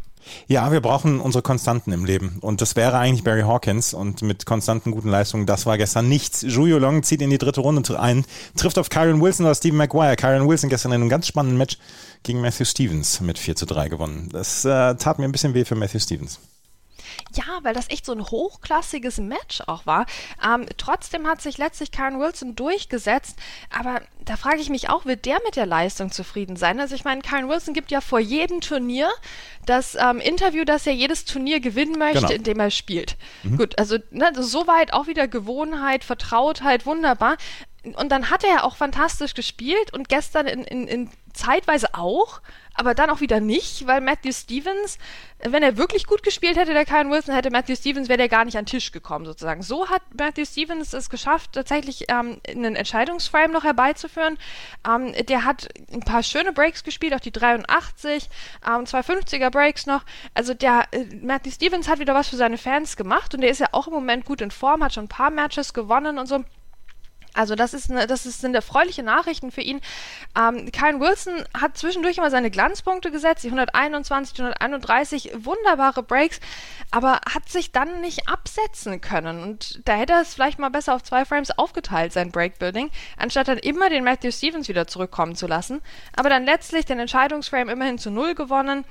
Ja, 0.47 0.71
wir 0.71 0.81
brauchen 0.81 1.19
unsere 1.19 1.41
Konstanten 1.41 1.91
im 1.91 2.05
Leben. 2.05 2.37
Und 2.41 2.61
das 2.61 2.75
wäre 2.75 2.97
eigentlich 2.97 3.23
Barry 3.23 3.41
Hawkins. 3.41 3.93
Und 3.93 4.21
mit 4.21 4.45
konstanten 4.45 4.91
guten 4.91 5.09
Leistungen, 5.09 5.45
das 5.45 5.65
war 5.65 5.77
gestern 5.77 6.09
nichts. 6.09 6.41
Julio 6.41 6.77
Long 6.77 7.03
zieht 7.03 7.21
in 7.21 7.29
die 7.29 7.37
dritte 7.37 7.61
Runde 7.61 7.99
ein, 7.99 8.25
trifft 8.55 8.77
auf 8.77 8.89
Kyron 8.89 9.21
Wilson 9.21 9.45
oder 9.45 9.55
Stephen 9.55 9.77
Maguire. 9.77 10.15
Kyron 10.15 10.47
Wilson 10.47 10.69
gestern 10.69 10.91
in 10.91 11.01
einem 11.01 11.09
ganz 11.09 11.27
spannenden 11.27 11.57
Match 11.57 11.77
gegen 12.23 12.41
Matthew 12.41 12.65
Stevens 12.65 13.21
mit 13.21 13.37
4 13.37 13.55
zu 13.55 13.65
3 13.65 13.89
gewonnen. 13.89 14.29
Das 14.31 14.65
äh, 14.65 14.95
tat 14.95 15.19
mir 15.19 15.25
ein 15.25 15.31
bisschen 15.31 15.53
weh 15.53 15.65
für 15.65 15.75
Matthew 15.75 15.99
Stevens. 15.99 16.39
Ja, 17.33 17.59
weil 17.63 17.73
das 17.73 17.89
echt 17.89 18.05
so 18.05 18.13
ein 18.13 18.23
hochklassiges 18.23 19.17
Match 19.17 19.61
auch 19.67 19.85
war. 19.85 20.05
Ähm, 20.43 20.65
trotzdem 20.77 21.27
hat 21.27 21.41
sich 21.41 21.57
letztlich 21.57 21.91
Karen 21.91 22.19
Wilson 22.19 22.55
durchgesetzt. 22.55 23.37
Aber 23.69 24.01
da 24.25 24.37
frage 24.37 24.59
ich 24.59 24.69
mich 24.69 24.89
auch, 24.89 25.05
wird 25.05 25.25
der 25.25 25.39
mit 25.45 25.55
der 25.55 25.65
Leistung 25.65 26.11
zufrieden 26.11 26.55
sein? 26.55 26.79
Also 26.79 26.95
ich 26.95 27.03
meine, 27.03 27.21
Karen 27.21 27.49
Wilson 27.49 27.73
gibt 27.73 27.91
ja 27.91 28.01
vor 28.01 28.19
jedem 28.19 28.61
Turnier 28.61 29.09
das 29.65 29.95
ähm, 29.95 30.19
Interview, 30.19 30.65
dass 30.65 30.87
er 30.87 30.93
jedes 30.93 31.25
Turnier 31.25 31.59
gewinnen 31.59 31.97
möchte, 31.97 32.21
genau. 32.21 32.33
indem 32.33 32.59
er 32.59 32.71
spielt. 32.71 33.17
Mhm. 33.43 33.57
Gut, 33.57 33.77
also 33.77 33.97
ne, 34.11 34.31
soweit 34.35 34.93
auch 34.93 35.07
wieder 35.07 35.27
Gewohnheit, 35.27 36.03
Vertrautheit, 36.03 36.85
wunderbar. 36.85 37.37
Und 37.83 38.09
dann 38.09 38.29
hat 38.29 38.43
er 38.43 38.49
ja 38.49 38.63
auch 38.63 38.75
fantastisch 38.75 39.33
gespielt 39.33 39.93
und 39.93 40.09
gestern 40.09 40.47
in, 40.47 40.63
in, 40.63 40.87
in 40.87 41.09
zeitweise 41.33 41.93
auch, 41.93 42.41
aber 42.79 42.95
dann 42.95 43.09
auch 43.09 43.19
wieder 43.19 43.41
nicht, 43.41 43.87
weil 43.87 43.99
Matthew 43.99 44.31
Stevens, 44.31 44.99
wenn 45.39 45.63
er 45.63 45.75
wirklich 45.75 46.05
gut 46.05 46.23
gespielt 46.23 46.55
hätte, 46.55 46.73
der 46.73 46.85
Kyle 46.85 47.09
Wilson, 47.09 47.35
hätte 47.35 47.51
Matthew 47.51 47.75
Stevens, 47.75 48.07
wäre 48.07 48.17
der 48.17 48.29
gar 48.29 48.45
nicht 48.45 48.57
an 48.57 48.63
den 48.63 48.69
Tisch 48.69 48.93
gekommen 48.93 49.25
sozusagen. 49.25 49.63
So 49.63 49.89
hat 49.89 50.01
Matthew 50.17 50.45
Stevens 50.45 50.93
es 50.93 51.09
geschafft, 51.09 51.51
tatsächlich 51.51 52.05
ähm, 52.07 52.39
einen 52.47 52.77
Entscheidungsframe 52.77 53.51
noch 53.51 53.65
herbeizuführen. 53.65 54.37
Ähm, 54.87 55.13
der 55.25 55.43
hat 55.43 55.67
ein 55.91 55.99
paar 55.99 56.23
schöne 56.23 56.53
Breaks 56.53 56.85
gespielt, 56.85 57.13
auch 57.13 57.19
die 57.19 57.33
83, 57.33 58.29
ähm, 58.65 58.85
zwei 58.85 59.01
50er 59.01 59.49
Breaks 59.49 59.85
noch. 59.85 60.05
Also 60.33 60.53
der 60.53 60.85
äh, 60.91 61.03
Matthew 61.21 61.51
Stevens 61.51 61.89
hat 61.89 61.99
wieder 61.99 62.15
was 62.15 62.29
für 62.29 62.37
seine 62.37 62.57
Fans 62.57 62.95
gemacht 62.95 63.33
und 63.33 63.41
der 63.41 63.49
ist 63.49 63.59
ja 63.59 63.67
auch 63.73 63.87
im 63.87 63.93
Moment 63.93 64.23
gut 64.23 64.39
in 64.39 64.51
Form, 64.51 64.83
hat 64.83 64.93
schon 64.93 65.05
ein 65.05 65.09
paar 65.09 65.31
Matches 65.31 65.73
gewonnen 65.73 66.17
und 66.17 66.27
so. 66.27 66.45
Also 67.39 67.55
das 67.55 67.73
ist 67.73 67.89
eine, 67.89 68.05
das 68.05 68.25
ist, 68.25 68.41
sind 68.41 68.53
erfreuliche 68.53 69.01
Nachrichten 69.01 69.49
für 69.49 69.61
ihn. 69.61 69.79
Ähm, 70.37 70.69
Kyle 70.73 70.99
Wilson 70.99 71.45
hat 71.57 71.77
zwischendurch 71.77 72.17
immer 72.17 72.29
seine 72.29 72.51
Glanzpunkte 72.51 73.11
gesetzt, 73.11 73.45
die 73.45 73.47
121, 73.47 74.37
131, 74.37 75.31
wunderbare 75.37 76.03
Breaks, 76.03 76.41
aber 76.91 77.21
hat 77.33 77.47
sich 77.47 77.71
dann 77.71 78.01
nicht 78.01 78.27
absetzen 78.27 78.99
können. 78.99 79.41
Und 79.41 79.79
da 79.87 79.93
hätte 79.93 80.11
er 80.11 80.21
es 80.21 80.33
vielleicht 80.33 80.59
mal 80.59 80.67
besser 80.67 80.93
auf 80.93 81.03
zwei 81.03 81.23
Frames 81.23 81.57
aufgeteilt, 81.57 82.11
sein 82.11 82.29
Breakbuilding, 82.29 82.89
anstatt 83.15 83.47
dann 83.47 83.57
immer 83.57 83.89
den 83.89 84.03
Matthew 84.03 84.31
Stevens 84.31 84.67
wieder 84.67 84.87
zurückkommen 84.87 85.37
zu 85.37 85.47
lassen. 85.47 85.81
Aber 86.17 86.27
dann 86.27 86.43
letztlich 86.43 86.83
den 86.83 86.99
Entscheidungsframe 86.99 87.69
immerhin 87.69 87.99
zu 87.99 88.11
null 88.11 88.35
gewonnen. 88.35 88.83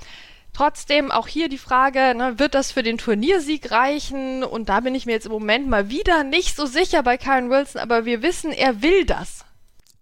Trotzdem 0.53 1.11
auch 1.11 1.29
hier 1.29 1.49
die 1.49 1.59
Frage, 1.59 2.15
ne, 2.17 2.39
wird 2.39 2.55
das 2.55 2.73
für 2.73 2.83
den 2.83 2.99
Turniersieg 2.99 3.71
reichen? 3.71 4.43
Und 4.43 4.69
da 4.69 4.81
bin 4.81 4.95
ich 4.95 5.07
mir 5.07 5.13
jetzt 5.13 5.27
im 5.27 5.33
Moment 5.33 5.69
mal 5.69 5.89
wieder 5.89 6.25
nicht 6.25 6.57
so 6.57 6.67
sicher 6.67 7.03
bei 7.03 7.17
Karen 7.17 7.51
Wilson, 7.51 7.81
aber 7.81 8.05
wir 8.05 8.23
wissen, 8.23 8.53
er 8.53 8.83
will 8.83 9.05
das. 9.05 9.45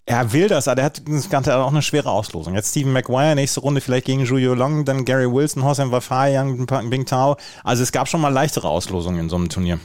Er 0.09 0.33
will 0.33 0.47
das, 0.47 0.69
aber 0.69 0.83
er 0.83 0.87
hat 0.87 1.03
das 1.07 1.29
Ganze 1.29 1.57
auch 1.57 1.71
eine 1.71 1.83
schwere 1.83 2.11
Auslosung. 2.11 2.55
Jetzt 2.55 2.71
Stephen 2.71 2.93
Maguire, 2.93 3.35
nächste 3.35 3.61
Runde 3.61 3.81
vielleicht 3.81 4.07
gegen 4.07 4.25
Julio 4.25 4.55
Long, 4.55 4.85
dann 4.85 5.05
Gary 5.05 5.31
Wilson, 5.31 5.65
Hossein 5.65 5.91
Wafai, 5.91 6.33
Yang 6.33 6.67
Bing 6.91 7.07
Tao. 7.07 7.37
Also 7.65 7.83
es 7.83 7.91
gab 7.91 8.09
schon 8.09 8.21
mal 8.21 8.33
leichtere 8.33 8.69
Auslosungen 8.69 9.21
in 9.21 9.29
so 9.29 9.35
einem 9.35 9.49
Turnier. 9.49 9.81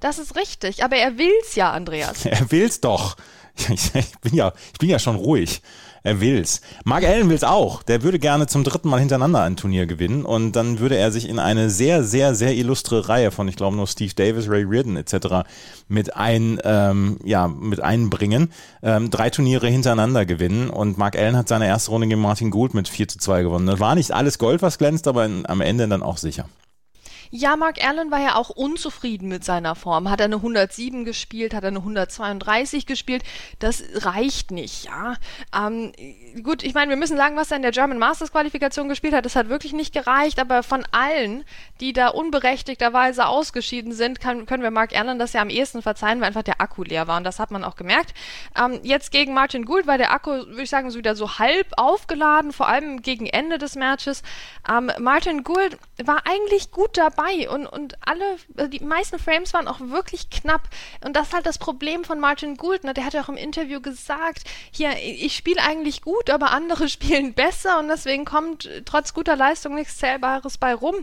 Das 0.00 0.18
ist 0.18 0.36
richtig, 0.36 0.82
aber 0.82 0.96
er 0.96 1.18
will's 1.18 1.54
ja, 1.54 1.72
Andreas. 1.72 2.24
Er 2.24 2.50
will's 2.50 2.80
doch. 2.80 3.16
Ich, 3.68 3.92
bin 4.20 4.34
ja, 4.34 4.52
ich 4.72 4.78
bin 4.78 4.88
ja 4.88 4.98
schon 4.98 5.16
ruhig. 5.16 5.62
Er 6.04 6.20
will's. 6.20 6.60
Mark 6.84 7.04
Allen 7.04 7.28
will's 7.28 7.44
auch. 7.44 7.82
Der 7.82 8.02
würde 8.02 8.18
gerne 8.18 8.46
zum 8.46 8.64
dritten 8.64 8.88
Mal 8.88 9.00
hintereinander 9.00 9.42
ein 9.42 9.56
Turnier 9.56 9.86
gewinnen 9.86 10.24
und 10.24 10.52
dann 10.52 10.78
würde 10.78 10.96
er 10.96 11.10
sich 11.10 11.28
in 11.28 11.38
eine 11.38 11.70
sehr, 11.70 12.04
sehr, 12.04 12.34
sehr 12.34 12.54
illustre 12.54 13.08
Reihe 13.08 13.30
von, 13.30 13.48
ich 13.48 13.56
glaube 13.56 13.76
nur 13.76 13.86
Steve 13.86 14.14
Davis, 14.14 14.48
Ray 14.48 14.64
Reardon 14.64 14.96
etc. 14.96 15.48
mit 15.88 16.16
ein, 16.16 16.60
ähm, 16.64 17.18
ja, 17.24 17.48
mit 17.48 17.80
einbringen. 17.80 18.52
Ähm, 18.82 19.10
drei 19.10 19.30
Turniere 19.30 19.68
hintereinander 19.68 20.24
gewinnen 20.24 20.70
und 20.70 20.98
Mark 20.98 21.16
Allen 21.16 21.36
hat 21.36 21.48
seine 21.48 21.66
erste 21.66 21.90
Runde 21.90 22.06
gegen 22.06 22.20
Martin 22.20 22.50
Gould 22.50 22.74
mit 22.74 22.88
4 22.88 23.08
zu 23.08 23.18
2 23.18 23.42
gewonnen. 23.42 23.66
Das 23.66 23.80
war 23.80 23.94
nicht 23.94 24.12
alles 24.12 24.38
Gold, 24.38 24.62
was 24.62 24.78
glänzt, 24.78 25.08
aber 25.08 25.28
am 25.44 25.60
Ende 25.60 25.88
dann 25.88 26.02
auch 26.02 26.16
sicher. 26.16 26.48
Ja, 27.30 27.56
Mark 27.56 27.84
Allen 27.84 28.10
war 28.10 28.20
ja 28.20 28.36
auch 28.36 28.48
unzufrieden 28.48 29.28
mit 29.28 29.44
seiner 29.44 29.74
Form. 29.74 30.10
Hat 30.10 30.20
er 30.20 30.24
eine 30.24 30.36
107 30.36 31.04
gespielt, 31.04 31.52
hat 31.52 31.62
er 31.62 31.68
eine 31.68 31.80
132 31.80 32.86
gespielt. 32.86 33.22
Das 33.58 33.82
reicht 33.94 34.50
nicht, 34.50 34.84
ja. 34.84 35.16
Ähm, 35.54 35.92
gut, 36.42 36.62
ich 36.62 36.72
meine, 36.72 36.88
wir 36.90 36.96
müssen 36.96 37.18
sagen, 37.18 37.36
was 37.36 37.50
er 37.50 37.56
in 37.56 37.62
der 37.62 37.72
German 37.72 37.98
Masters 37.98 38.32
Qualifikation 38.32 38.88
gespielt 38.88 39.12
hat. 39.12 39.26
Das 39.26 39.36
hat 39.36 39.50
wirklich 39.50 39.74
nicht 39.74 39.92
gereicht, 39.92 40.38
aber 40.38 40.62
von 40.62 40.86
allen, 40.90 41.44
die 41.80 41.92
da 41.92 42.08
unberechtigterweise 42.08 43.26
ausgeschieden 43.26 43.92
sind, 43.92 44.20
kann, 44.20 44.46
können 44.46 44.62
wir 44.62 44.70
Mark 44.70 44.96
Allen 44.96 45.18
das 45.18 45.34
ja 45.34 45.42
am 45.42 45.50
ehesten 45.50 45.82
verzeihen, 45.82 46.20
weil 46.20 46.28
einfach 46.28 46.42
der 46.42 46.60
Akku 46.62 46.82
leer 46.82 47.06
war. 47.08 47.18
Und 47.18 47.24
das 47.24 47.38
hat 47.38 47.50
man 47.50 47.62
auch 47.62 47.76
gemerkt. 47.76 48.14
Ähm, 48.58 48.80
jetzt 48.82 49.10
gegen 49.10 49.34
Martin 49.34 49.66
Gould 49.66 49.86
war 49.86 49.98
der 49.98 50.12
Akku, 50.12 50.30
würde 50.30 50.62
ich 50.62 50.70
sagen, 50.70 50.90
so 50.90 50.98
wieder 50.98 51.14
so 51.14 51.38
halb 51.38 51.66
aufgeladen, 51.76 52.52
vor 52.52 52.68
allem 52.68 53.02
gegen 53.02 53.26
Ende 53.26 53.58
des 53.58 53.74
Matches. 53.74 54.22
Ähm, 54.68 54.90
Martin 54.98 55.44
Gould 55.44 55.78
war 56.02 56.22
eigentlich 56.24 56.70
gut 56.70 56.96
dabei 56.96 57.17
dabei 57.18 57.48
und, 57.50 57.66
und 57.66 57.96
alle, 58.06 58.36
also 58.56 58.70
die 58.70 58.84
meisten 58.84 59.18
Frames 59.18 59.52
waren 59.54 59.68
auch 59.68 59.80
wirklich 59.80 60.30
knapp. 60.30 60.62
Und 61.04 61.16
das 61.16 61.28
ist 61.28 61.34
halt 61.34 61.46
das 61.46 61.58
Problem 61.58 62.04
von 62.04 62.20
Martin 62.20 62.56
Gould. 62.56 62.84
Ne? 62.84 62.94
Der 62.94 63.04
hat 63.04 63.14
ja 63.14 63.22
auch 63.22 63.28
im 63.28 63.36
Interview 63.36 63.80
gesagt, 63.80 64.44
hier, 64.70 64.90
ich 65.02 65.34
spiele 65.34 65.62
eigentlich 65.62 66.02
gut, 66.02 66.30
aber 66.30 66.50
andere 66.50 66.88
spielen 66.88 67.34
besser 67.34 67.78
und 67.78 67.88
deswegen 67.88 68.24
kommt 68.24 68.68
trotz 68.84 69.14
guter 69.14 69.36
Leistung 69.36 69.74
nichts 69.74 69.98
Zählbares 69.98 70.58
bei 70.58 70.74
rum. 70.74 70.96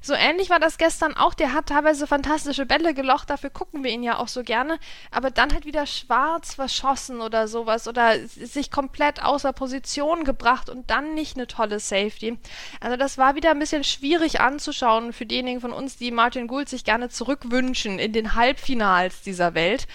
So 0.00 0.14
ähnlich 0.14 0.50
war 0.50 0.60
das 0.60 0.78
gestern 0.78 1.16
auch. 1.16 1.34
Der 1.34 1.52
hat 1.52 1.66
teilweise 1.66 2.06
fantastische 2.06 2.66
Bälle 2.66 2.94
gelocht, 2.94 3.30
dafür 3.30 3.50
gucken 3.50 3.84
wir 3.84 3.90
ihn 3.90 4.02
ja 4.02 4.18
auch 4.18 4.28
so 4.28 4.42
gerne. 4.42 4.78
Aber 5.10 5.30
dann 5.30 5.52
halt 5.52 5.64
wieder 5.64 5.86
schwarz 5.86 6.54
verschossen 6.54 7.20
oder 7.20 7.48
sowas 7.48 7.88
oder 7.88 8.18
sich 8.26 8.70
komplett 8.70 9.22
außer 9.22 9.52
Position 9.52 10.24
gebracht 10.24 10.68
und 10.68 10.90
dann 10.90 11.14
nicht 11.14 11.36
eine 11.36 11.46
tolle 11.46 11.80
Safety. 11.80 12.38
Also 12.80 12.96
das 12.96 13.18
war 13.18 13.34
wieder 13.34 13.50
ein 13.50 13.58
bisschen 13.58 13.84
schwierig 13.84 14.40
anzuschauen 14.40 15.12
für 15.12 15.26
diejenigen 15.26 15.61
von 15.62 15.72
uns, 15.72 15.96
die 15.96 16.10
Martin 16.10 16.46
Gould 16.46 16.68
sich 16.68 16.84
gerne 16.84 17.08
zurückwünschen 17.08 17.98
in 17.98 18.12
den 18.12 18.34
Halbfinals 18.34 19.22
dieser 19.22 19.54
Welt. 19.54 19.86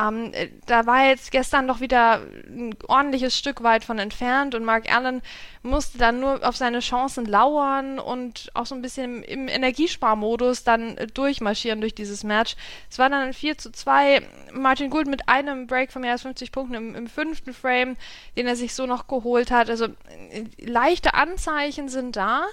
Ähm, 0.00 0.32
da 0.66 0.86
war 0.86 1.06
jetzt 1.06 1.30
gestern 1.30 1.68
doch 1.68 1.80
wieder 1.80 2.20
ein 2.48 2.74
ordentliches 2.88 3.36
Stück 3.36 3.62
weit 3.62 3.84
von 3.84 3.98
entfernt 3.98 4.54
und 4.54 4.64
Mark 4.64 4.92
Allen 4.92 5.22
musste 5.62 5.98
dann 5.98 6.20
nur 6.20 6.46
auf 6.46 6.56
seine 6.56 6.80
Chancen 6.80 7.26
lauern 7.26 7.98
und 7.98 8.50
auch 8.54 8.66
so 8.66 8.74
ein 8.74 8.82
bisschen 8.82 9.22
im, 9.22 9.48
Energiesparmodus 9.48 10.64
dann 10.64 10.96
durchmarschieren 11.14 11.80
durch 11.80 11.94
dieses 11.94 12.24
Match. 12.24 12.56
Es 12.90 12.98
war 12.98 13.10
dann 13.10 13.22
ein 13.22 13.34
4 13.34 13.58
zu 13.58 13.72
2. 13.72 14.22
Martin 14.52 14.90
Gould 14.90 15.06
mit 15.06 15.28
einem 15.28 15.66
Break 15.66 15.92
von 15.92 16.02
mehr 16.02 16.12
als 16.12 16.22
50 16.22 16.52
Punkten 16.52 16.74
im, 16.74 16.94
im 16.94 17.06
fünften 17.08 17.52
Frame, 17.52 17.96
den 18.36 18.46
er 18.46 18.56
sich 18.56 18.74
so 18.74 18.86
noch 18.86 19.08
geholt 19.08 19.50
hat. 19.50 19.68
Also 19.68 19.86
äh, 19.86 20.44
leichte 20.58 21.14
Anzeichen 21.14 21.88
sind 21.88 22.16
da 22.16 22.46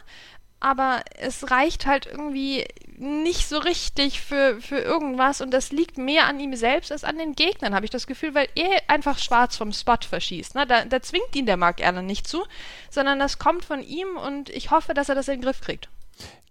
aber 0.64 1.02
es 1.20 1.52
reicht 1.52 1.86
halt 1.86 2.06
irgendwie 2.06 2.66
nicht 2.98 3.50
so 3.50 3.58
richtig 3.58 4.22
für, 4.22 4.62
für 4.62 4.80
irgendwas 4.80 5.42
und 5.42 5.52
das 5.52 5.72
liegt 5.72 5.98
mehr 5.98 6.26
an 6.26 6.40
ihm 6.40 6.56
selbst 6.56 6.92
als 6.92 7.04
an 7.04 7.18
den 7.18 7.34
Gegnern, 7.34 7.76
habe 7.76 7.86
ich 7.86 7.92
das 7.92 8.08
Gefühl, 8.08 8.34
weil 8.34 8.48
er 8.56 8.82
einfach 8.88 9.20
schwarz 9.20 9.58
vom 9.58 9.74
Spot 9.74 9.98
verschießt. 10.10 10.56
Ne? 10.56 10.66
Da, 10.66 10.86
da 10.86 11.02
zwingt 11.02 11.36
ihn 11.36 11.46
der 11.46 11.58
Mark 11.58 11.86
Allen 11.86 12.06
nicht 12.06 12.28
zu, 12.28 12.46
sondern 12.90 13.20
das 13.20 13.40
kommt 13.40 13.66
von 13.66 13.84
ihm 13.84 14.16
und 14.16 14.50
ich 14.50 14.72
hoffe, 14.72 14.94
dass 14.94 15.10
er 15.10 15.16
das 15.16 15.28
in 15.28 15.36
den 15.36 15.44
Griff 15.44 15.60
kriegt. 15.60 15.90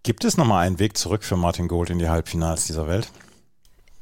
Gibt 0.03 0.25
es 0.25 0.37
nochmal 0.37 0.67
einen 0.67 0.79
Weg 0.79 0.99
zurück 0.99 1.25
für 1.25 1.37
Martin 1.37 1.69
Gold 1.69 1.89
in 1.89 1.99
die 1.99 2.09
Halbfinals 2.09 2.67
dieser 2.67 2.89
Welt? 2.89 3.09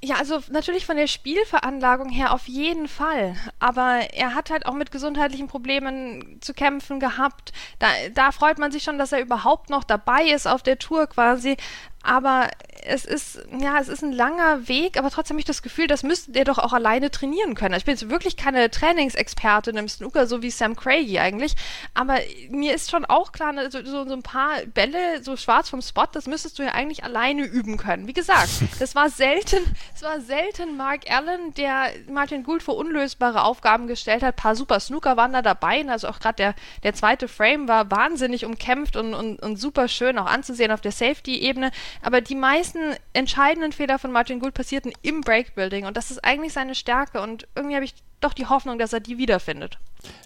Ja, 0.02 0.14
also 0.16 0.40
natürlich 0.50 0.86
von 0.86 0.96
der 0.96 1.06
Spielveranlagung 1.06 2.08
her 2.08 2.32
auf 2.32 2.48
jeden 2.48 2.88
Fall. 2.88 3.36
Aber 3.58 4.00
er 4.14 4.34
hat 4.34 4.48
halt 4.48 4.64
auch 4.64 4.72
mit 4.72 4.90
gesundheitlichen 4.90 5.46
Problemen 5.46 6.38
zu 6.40 6.54
kämpfen 6.54 7.00
gehabt. 7.00 7.52
Da, 7.78 7.88
da 8.14 8.32
freut 8.32 8.58
man 8.58 8.72
sich 8.72 8.82
schon, 8.82 8.96
dass 8.96 9.12
er 9.12 9.20
überhaupt 9.20 9.68
noch 9.68 9.84
dabei 9.84 10.24
ist 10.24 10.46
auf 10.46 10.62
der 10.62 10.78
Tour 10.78 11.06
quasi. 11.06 11.58
Aber 12.02 12.48
es 12.82 13.04
ist, 13.04 13.40
ja, 13.60 13.78
es 13.78 13.88
ist 13.88 14.02
ein 14.02 14.12
langer 14.12 14.68
Weg, 14.68 14.98
aber 14.98 15.10
trotzdem 15.10 15.34
habe 15.34 15.40
ich 15.40 15.46
das 15.46 15.62
Gefühl, 15.62 15.86
das 15.86 16.02
müsste 16.02 16.32
der 16.32 16.44
doch 16.44 16.58
auch 16.58 16.72
alleine 16.72 17.10
trainieren 17.10 17.54
können. 17.54 17.74
Ich 17.74 17.84
bin 17.84 17.92
jetzt 17.92 18.08
wirklich 18.08 18.36
keine 18.36 18.70
Trainingsexpertin 18.70 19.76
im 19.76 19.88
Snooker, 19.88 20.26
so 20.26 20.42
wie 20.42 20.50
Sam 20.50 20.76
Craigie 20.76 21.18
eigentlich, 21.18 21.54
aber 21.94 22.18
mir 22.48 22.74
ist 22.74 22.90
schon 22.90 23.04
auch 23.04 23.32
klar, 23.32 23.52
ne, 23.52 23.70
so, 23.70 23.84
so, 23.84 24.06
so 24.06 24.14
ein 24.14 24.22
paar 24.22 24.60
Bälle 24.66 25.22
so 25.22 25.36
schwarz 25.36 25.68
vom 25.68 25.82
Spot, 25.82 26.06
das 26.10 26.26
müsstest 26.26 26.58
du 26.58 26.62
ja 26.62 26.72
eigentlich 26.72 27.04
alleine 27.04 27.44
üben 27.44 27.76
können. 27.76 28.06
Wie 28.06 28.12
gesagt, 28.12 28.50
das 28.78 28.94
war 28.94 29.10
selten, 29.10 29.58
es 29.94 30.02
war 30.02 30.20
selten 30.20 30.76
Mark 30.76 31.10
Allen, 31.10 31.54
der 31.54 31.90
Martin 32.08 32.42
Gould 32.42 32.62
vor 32.62 32.76
unlösbare 32.76 33.44
Aufgaben 33.44 33.86
gestellt 33.86 34.22
hat. 34.22 34.34
Ein 34.34 34.42
paar 34.42 34.56
super 34.56 34.80
Snooker 34.80 35.16
waren 35.16 35.32
da 35.32 35.42
dabei, 35.42 35.84
also 35.88 36.08
auch 36.08 36.18
gerade 36.18 36.36
der, 36.36 36.54
der 36.82 36.94
zweite 36.94 37.28
Frame 37.28 37.68
war 37.68 37.90
wahnsinnig 37.90 38.44
umkämpft 38.44 38.96
und, 38.96 39.14
und, 39.14 39.40
und 39.42 39.56
super 39.56 39.88
schön 39.88 40.18
auch 40.18 40.26
anzusehen 40.26 40.72
auf 40.72 40.80
der 40.80 40.92
Safety-Ebene, 40.92 41.70
aber 42.02 42.20
die 42.20 42.34
meisten 42.34 42.78
entscheidenden 43.12 43.72
Fehler 43.72 43.98
von 43.98 44.12
Martin 44.12 44.40
Gould 44.40 44.54
passierten 44.54 44.92
im 45.02 45.20
Breakbuilding 45.20 45.86
und 45.86 45.96
das 45.96 46.10
ist 46.10 46.24
eigentlich 46.24 46.52
seine 46.52 46.74
Stärke 46.74 47.20
und 47.20 47.46
irgendwie 47.54 47.74
habe 47.74 47.84
ich 47.84 47.94
doch 48.20 48.34
die 48.34 48.46
Hoffnung, 48.46 48.78
dass 48.78 48.92
er 48.92 49.00
die 49.00 49.18
wiederfindet. 49.18 49.78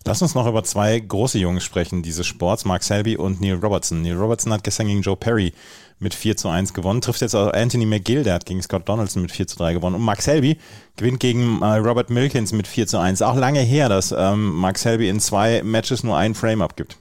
Lass 0.04 0.22
uns 0.22 0.34
noch 0.34 0.46
über 0.46 0.62
zwei 0.64 0.98
große 0.98 1.38
Jungs 1.38 1.64
sprechen 1.64 2.02
dieses 2.02 2.26
Sports, 2.26 2.64
Mark 2.64 2.82
Selby 2.82 3.16
und 3.16 3.40
Neil 3.40 3.54
Robertson. 3.54 4.02
Neil 4.02 4.16
Robertson 4.16 4.52
hat 4.52 4.64
gestern 4.64 4.86
gegen 4.86 5.02
Joe 5.02 5.16
Perry 5.16 5.52
mit 5.98 6.14
4 6.14 6.36
zu 6.36 6.48
1 6.48 6.74
gewonnen, 6.74 7.00
trifft 7.00 7.20
jetzt 7.20 7.34
auch 7.34 7.52
Anthony 7.52 7.86
McGill, 7.86 8.24
der 8.24 8.34
hat 8.34 8.46
gegen 8.46 8.62
Scott 8.62 8.88
Donaldson 8.88 9.22
mit 9.22 9.32
4 9.32 9.46
zu 9.46 9.56
3 9.56 9.74
gewonnen. 9.74 9.96
Und 9.96 10.02
Mark 10.02 10.22
Selby 10.22 10.58
gewinnt 10.96 11.20
gegen 11.20 11.62
äh, 11.62 11.76
Robert 11.76 12.10
Milkins 12.10 12.52
mit 12.52 12.66
4 12.66 12.86
zu 12.86 12.98
1. 12.98 13.22
Auch 13.22 13.36
lange 13.36 13.60
her, 13.60 13.88
dass 13.88 14.12
ähm, 14.16 14.54
Mark 14.54 14.78
Selby 14.78 15.08
in 15.08 15.20
zwei 15.20 15.62
Matches 15.62 16.02
nur 16.04 16.16
ein 16.16 16.34
Frame 16.34 16.62
abgibt. 16.62 16.98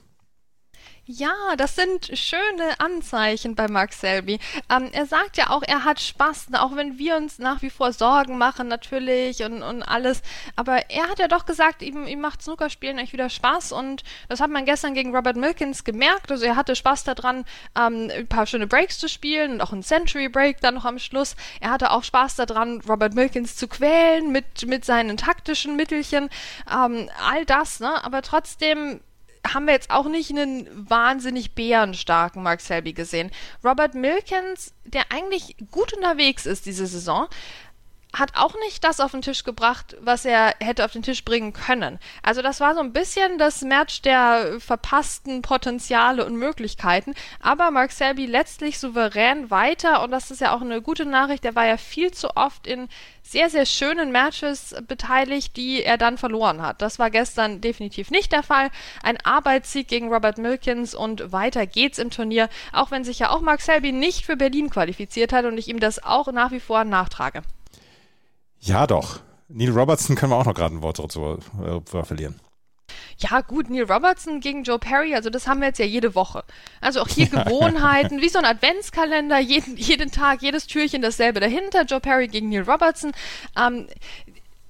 Ja, 1.06 1.34
das 1.58 1.76
sind 1.76 2.10
schöne 2.14 2.80
Anzeichen 2.80 3.54
bei 3.54 3.68
Mark 3.68 3.92
Selby. 3.92 4.38
Ähm, 4.70 4.88
er 4.92 5.04
sagt 5.04 5.36
ja 5.36 5.50
auch, 5.50 5.62
er 5.62 5.84
hat 5.84 6.00
Spaß, 6.00 6.46
auch 6.54 6.76
wenn 6.76 6.96
wir 6.96 7.16
uns 7.16 7.38
nach 7.38 7.60
wie 7.60 7.68
vor 7.68 7.92
Sorgen 7.92 8.38
machen 8.38 8.68
natürlich 8.68 9.42
und, 9.42 9.62
und 9.62 9.82
alles. 9.82 10.22
Aber 10.56 10.88
er 10.88 11.10
hat 11.10 11.18
ja 11.18 11.28
doch 11.28 11.44
gesagt, 11.44 11.82
ihm, 11.82 12.06
ihm 12.06 12.22
macht 12.22 12.40
Snookerspielen 12.42 12.96
echt 12.96 13.12
wieder 13.12 13.28
Spaß 13.28 13.72
und 13.72 14.02
das 14.30 14.40
hat 14.40 14.48
man 14.48 14.64
gestern 14.64 14.94
gegen 14.94 15.14
Robert 15.14 15.36
Milkins 15.36 15.84
gemerkt. 15.84 16.32
Also 16.32 16.46
er 16.46 16.56
hatte 16.56 16.74
Spaß 16.74 17.04
daran, 17.04 17.44
ähm, 17.78 18.10
ein 18.10 18.26
paar 18.26 18.46
schöne 18.46 18.66
Breaks 18.66 18.98
zu 18.98 19.06
spielen 19.06 19.52
und 19.52 19.60
auch 19.60 19.74
ein 19.74 19.82
Century 19.82 20.30
Break 20.30 20.62
dann 20.62 20.72
noch 20.72 20.86
am 20.86 20.98
Schluss. 20.98 21.36
Er 21.60 21.70
hatte 21.70 21.90
auch 21.90 22.02
Spaß 22.02 22.36
daran, 22.36 22.80
Robert 22.88 23.12
Milkins 23.12 23.56
zu 23.56 23.68
quälen 23.68 24.32
mit, 24.32 24.66
mit 24.66 24.86
seinen 24.86 25.18
taktischen 25.18 25.76
Mittelchen. 25.76 26.30
Ähm, 26.72 27.10
all 27.22 27.44
das, 27.44 27.80
ne? 27.80 28.02
Aber 28.02 28.22
trotzdem 28.22 29.00
haben 29.52 29.66
wir 29.66 29.74
jetzt 29.74 29.90
auch 29.90 30.08
nicht 30.08 30.30
einen 30.30 30.68
wahnsinnig 30.88 31.54
bärenstarken 31.54 32.42
Mark 32.42 32.60
Selby 32.60 32.92
gesehen. 32.92 33.30
Robert 33.64 33.94
Milkins, 33.94 34.74
der 34.84 35.10
eigentlich 35.10 35.56
gut 35.70 35.92
unterwegs 35.92 36.46
ist 36.46 36.66
diese 36.66 36.86
Saison, 36.86 37.28
hat 38.14 38.36
auch 38.36 38.54
nicht 38.66 38.84
das 38.84 39.00
auf 39.00 39.10
den 39.10 39.22
Tisch 39.22 39.44
gebracht, 39.44 39.96
was 40.00 40.24
er 40.24 40.54
hätte 40.60 40.84
auf 40.84 40.92
den 40.92 41.02
Tisch 41.02 41.24
bringen 41.24 41.52
können. 41.52 41.98
Also 42.22 42.42
das 42.42 42.60
war 42.60 42.74
so 42.74 42.80
ein 42.80 42.92
bisschen 42.92 43.38
das 43.38 43.62
Match 43.62 44.02
der 44.02 44.60
verpassten 44.60 45.42
Potenziale 45.42 46.24
und 46.24 46.36
Möglichkeiten. 46.36 47.14
Aber 47.40 47.70
Mark 47.70 47.92
Selby 47.92 48.26
letztlich 48.26 48.78
souverän 48.78 49.50
weiter 49.50 50.02
und 50.02 50.10
das 50.10 50.30
ist 50.30 50.40
ja 50.40 50.54
auch 50.54 50.60
eine 50.60 50.80
gute 50.80 51.04
Nachricht. 51.04 51.44
Er 51.44 51.54
war 51.54 51.66
ja 51.66 51.76
viel 51.76 52.12
zu 52.12 52.36
oft 52.36 52.66
in 52.66 52.88
sehr, 53.22 53.50
sehr 53.50 53.66
schönen 53.66 54.12
Matches 54.12 54.76
beteiligt, 54.86 55.56
die 55.56 55.82
er 55.82 55.96
dann 55.96 56.18
verloren 56.18 56.62
hat. 56.62 56.82
Das 56.82 56.98
war 56.98 57.10
gestern 57.10 57.60
definitiv 57.60 58.10
nicht 58.10 58.32
der 58.32 58.42
Fall. 58.42 58.70
Ein 59.02 59.18
Arbeitssieg 59.24 59.88
gegen 59.88 60.12
Robert 60.12 60.38
Milkins 60.38 60.94
und 60.94 61.32
weiter 61.32 61.66
geht's 61.66 61.98
im 61.98 62.10
Turnier, 62.10 62.48
auch 62.72 62.90
wenn 62.90 63.02
sich 63.02 63.18
ja 63.18 63.30
auch 63.30 63.40
Mark 63.40 63.60
Selby 63.60 63.92
nicht 63.92 64.26
für 64.26 64.36
Berlin 64.36 64.70
qualifiziert 64.70 65.32
hat 65.32 65.46
und 65.46 65.58
ich 65.58 65.68
ihm 65.68 65.80
das 65.80 66.04
auch 66.04 66.30
nach 66.30 66.52
wie 66.52 66.60
vor 66.60 66.84
nachtrage. 66.84 67.42
Ja, 68.64 68.86
doch. 68.86 69.20
Neil 69.48 69.70
Robertson 69.70 70.16
können 70.16 70.32
wir 70.32 70.36
auch 70.36 70.46
noch 70.46 70.54
gerade 70.54 70.74
ein 70.74 70.82
Wort 70.82 70.98
dazu 70.98 71.38
äh, 71.62 72.04
verlieren. 72.04 72.40
Ja, 73.18 73.42
gut, 73.42 73.70
Neil 73.70 73.84
Robertson 73.84 74.40
gegen 74.40 74.64
Joe 74.64 74.78
Perry, 74.78 75.14
also 75.14 75.30
das 75.30 75.46
haben 75.46 75.60
wir 75.60 75.68
jetzt 75.68 75.78
ja 75.78 75.84
jede 75.84 76.14
Woche. 76.14 76.44
Also 76.80 77.00
auch 77.00 77.08
hier 77.08 77.26
Gewohnheiten, 77.30 78.20
wie 78.20 78.28
so 78.28 78.38
ein 78.38 78.44
Adventskalender, 78.44 79.38
jeden, 79.38 79.76
jeden 79.76 80.10
Tag, 80.10 80.42
jedes 80.42 80.66
Türchen 80.66 81.02
dasselbe 81.02 81.40
dahinter. 81.40 81.84
Joe 81.84 82.00
Perry 82.00 82.26
gegen 82.26 82.48
Neil 82.48 82.62
Robertson. 82.62 83.12
Ähm, 83.56 83.86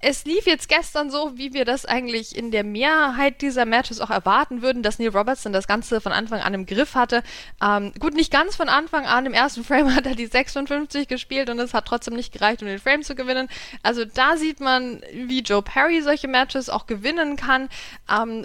es 0.07 0.27
lief 0.27 0.45
jetzt 0.45 0.69
gestern 0.69 1.11
so, 1.11 1.39
wie 1.39 1.55
wir 1.55 1.65
das 1.65 1.87
eigentlich 1.87 2.37
in 2.37 2.51
der 2.51 2.63
Mehrheit 2.63 3.41
dieser 3.41 3.65
Matches 3.65 4.03
auch 4.03 4.11
erwarten 4.11 4.61
würden, 4.61 4.83
dass 4.83 4.99
Neil 4.99 5.09
Robertson 5.09 5.55
das 5.55 5.67
Ganze 5.67 5.99
von 6.03 6.13
Anfang 6.13 6.41
an 6.41 6.53
im 6.53 6.67
Griff 6.67 6.95
hatte. 6.95 7.23
Ähm, 7.63 7.91
gut, 7.99 8.13
nicht 8.13 8.31
ganz 8.31 8.55
von 8.55 8.69
Anfang 8.69 9.07
an. 9.07 9.25
Im 9.25 9.33
ersten 9.33 9.65
Frame 9.65 9.95
hat 9.95 10.05
er 10.05 10.15
die 10.15 10.27
56 10.27 11.09
gespielt 11.09 11.49
und 11.49 11.59
es 11.59 11.73
hat 11.73 11.87
trotzdem 11.87 12.15
nicht 12.15 12.33
gereicht, 12.33 12.61
um 12.61 12.69
den 12.69 12.79
Frame 12.79 13.03
zu 13.03 13.15
gewinnen. 13.15 13.49
Also 13.83 14.05
da 14.05 14.37
sieht 14.37 14.61
man, 14.61 15.03
wie 15.15 15.41
Joe 15.41 15.63
Perry 15.63 16.03
solche 16.03 16.29
Matches 16.29 16.69
auch 16.69 16.87
gewinnen 16.87 17.37
kann. 17.37 17.71
Ähm, 18.11 18.45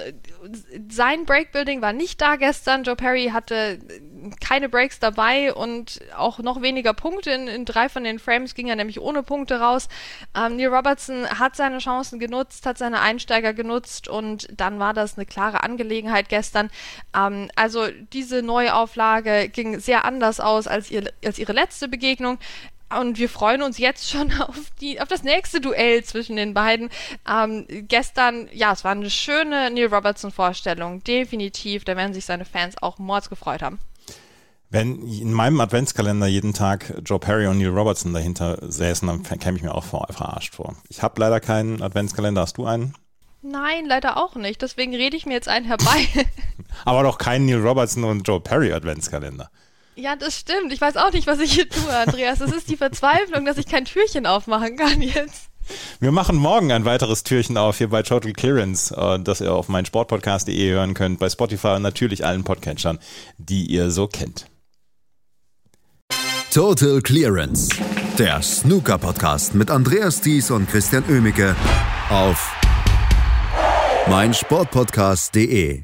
sein 0.89 1.25
Breakbuilding 1.25 1.81
war 1.81 1.91
nicht 1.91 2.21
da 2.21 2.37
gestern. 2.37 2.83
Joe 2.83 2.95
Perry 2.95 3.31
hatte 3.33 3.79
keine 4.39 4.69
Breaks 4.69 4.99
dabei 4.99 5.53
und 5.53 5.99
auch 6.15 6.39
noch 6.39 6.61
weniger 6.61 6.93
Punkte. 6.93 7.31
In, 7.31 7.47
in 7.49 7.65
drei 7.65 7.89
von 7.89 8.05
den 8.05 8.19
Frames 8.19 8.53
ging 8.55 8.67
er 8.67 8.77
nämlich 8.77 9.01
ohne 9.01 9.23
Punkte 9.23 9.59
raus. 9.59 9.89
Ähm, 10.33 10.55
Neil 10.55 10.73
Robertson 10.73 11.27
hat 11.37 11.48
seine 11.55 11.79
Chancen 11.79 12.19
genutzt, 12.19 12.65
hat 12.65 12.77
seine 12.77 13.01
Einsteiger 13.01 13.53
genutzt 13.53 14.07
und 14.07 14.47
dann 14.55 14.79
war 14.79 14.93
das 14.93 15.17
eine 15.17 15.25
klare 15.25 15.63
Angelegenheit 15.63 16.29
gestern. 16.29 16.69
Ähm, 17.15 17.49
also 17.55 17.87
diese 18.13 18.41
Neuauflage 18.41 19.49
ging 19.49 19.79
sehr 19.79 20.05
anders 20.05 20.39
aus 20.39 20.67
als, 20.67 20.91
ihr, 20.91 21.11
als 21.23 21.39
ihre 21.39 21.53
letzte 21.53 21.87
Begegnung. 21.87 22.37
Und 22.89 23.19
wir 23.19 23.29
freuen 23.29 23.61
uns 23.61 23.77
jetzt 23.77 24.09
schon 24.09 24.33
auf, 24.41 24.71
die, 24.81 24.99
auf 24.99 25.07
das 25.07 25.23
nächste 25.23 25.61
Duell 25.61 26.03
zwischen 26.03 26.35
den 26.35 26.53
beiden. 26.53 26.89
Ähm, 27.29 27.65
gestern, 27.69 28.49
ja, 28.51 28.73
es 28.73 28.83
war 28.83 28.91
eine 28.91 29.09
schöne 29.09 29.69
Neil 29.69 29.93
Robertson-Vorstellung. 29.93 31.03
Definitiv. 31.03 31.85
Da 31.85 31.95
werden 31.95 32.13
sich 32.13 32.25
seine 32.25 32.45
Fans 32.45 32.81
auch 32.81 32.97
mords 32.97 33.29
gefreut 33.29 33.61
haben. 33.61 33.79
Wenn 34.71 35.07
in 35.07 35.33
meinem 35.33 35.59
Adventskalender 35.61 36.27
jeden 36.27 36.53
Tag 36.53 36.93
Joe 37.03 37.17
Perry 37.17 37.47
und 37.47 37.57
Neil 37.57 37.69
Robertson 37.69 38.13
dahinter 38.13 38.59
säßen, 38.61 39.07
dann 39.07 39.23
käme 39.23 39.57
ich 39.57 39.63
mir 39.63 39.73
auch 39.73 39.83
vor, 39.83 40.07
verarscht 40.11 40.55
vor. 40.55 40.75
Ich 40.89 41.01
habe 41.01 41.19
leider 41.19 41.39
keinen 41.39 41.81
Adventskalender. 41.81 42.41
Hast 42.41 42.57
du 42.57 42.65
einen? 42.65 42.93
Nein, 43.41 43.85
leider 43.87 44.17
auch 44.17 44.35
nicht. 44.35 44.61
Deswegen 44.61 44.93
rede 44.93 45.17
ich 45.17 45.25
mir 45.25 45.33
jetzt 45.33 45.47
einen 45.47 45.65
herbei. 45.65 46.07
Aber 46.85 47.01
doch 47.01 47.17
keinen 47.17 47.47
Neil 47.47 47.65
Robertson 47.65 48.03
und 48.03 48.27
Joe 48.27 48.39
Perry 48.39 48.71
Adventskalender. 48.71 49.49
Ja, 49.95 50.15
das 50.15 50.37
stimmt. 50.37 50.71
Ich 50.71 50.79
weiß 50.79 50.97
auch 50.97 51.11
nicht, 51.13 51.25
was 51.25 51.39
ich 51.39 51.53
hier 51.53 51.67
tue, 51.67 51.91
Andreas. 51.91 52.39
Es 52.39 52.51
ist 52.51 52.69
die 52.69 52.77
Verzweiflung, 52.77 53.45
dass 53.45 53.57
ich 53.57 53.65
kein 53.65 53.85
Türchen 53.85 54.27
aufmachen 54.27 54.77
kann 54.77 55.01
jetzt. 55.01 55.49
Wir 55.99 56.11
machen 56.11 56.35
morgen 56.35 56.71
ein 56.71 56.85
weiteres 56.85 57.23
Türchen 57.23 57.57
auf 57.57 57.79
hier 57.79 57.89
bei 57.89 58.03
Total 58.03 58.33
Clearance, 58.33 58.95
äh, 58.95 59.19
das 59.19 59.41
ihr 59.41 59.53
auf 59.53 59.67
meinsportpodcast.de 59.67 60.71
hören 60.71 60.93
könnt, 60.93 61.19
bei 61.19 61.29
Spotify 61.29 61.69
und 61.75 61.81
natürlich 61.81 62.25
allen 62.25 62.43
Podcatchern, 62.43 62.99
die 63.37 63.65
ihr 63.65 63.91
so 63.91 64.07
kennt. 64.07 64.47
Total 66.53 66.99
Clearance, 67.01 67.69
der 68.17 68.41
Snooker-Podcast 68.41 69.53
mit 69.53 69.69
Andreas 69.69 70.19
Thies 70.19 70.49
und 70.49 70.67
Christian 70.67 71.03
Oemicke 71.07 71.55
auf 72.09 72.55
meinsportpodcast.de. 74.09 75.83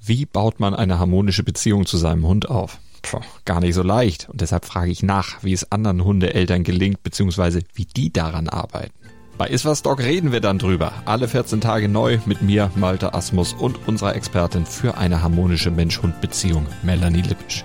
Wie 0.00 0.26
baut 0.26 0.60
man 0.60 0.76
eine 0.76 1.00
harmonische 1.00 1.42
Beziehung 1.42 1.86
zu 1.86 1.96
seinem 1.96 2.24
Hund 2.24 2.48
auf? 2.48 2.78
Puh, 3.02 3.18
gar 3.44 3.58
nicht 3.58 3.74
so 3.74 3.82
leicht. 3.82 4.28
Und 4.28 4.42
deshalb 4.42 4.64
frage 4.64 4.92
ich 4.92 5.02
nach, 5.02 5.42
wie 5.42 5.52
es 5.52 5.72
anderen 5.72 6.04
Hundeeltern 6.04 6.62
gelingt, 6.62 7.02
beziehungsweise 7.02 7.62
wie 7.74 7.84
die 7.86 8.12
daran 8.12 8.48
arbeiten. 8.48 8.94
Bei 9.38 9.48
Iswas 9.48 9.82
Dog 9.82 9.98
reden 9.98 10.30
wir 10.30 10.40
dann 10.40 10.60
drüber. 10.60 10.92
Alle 11.04 11.26
14 11.26 11.60
Tage 11.60 11.88
neu 11.88 12.20
mit 12.26 12.42
mir, 12.42 12.70
Malte 12.76 13.14
Asmus 13.14 13.54
und 13.54 13.88
unserer 13.88 14.14
Expertin 14.14 14.66
für 14.66 14.96
eine 14.96 15.20
harmonische 15.20 15.72
Mensch-Hund-Beziehung, 15.72 16.64
Melanie 16.84 17.22
Lippisch. 17.22 17.64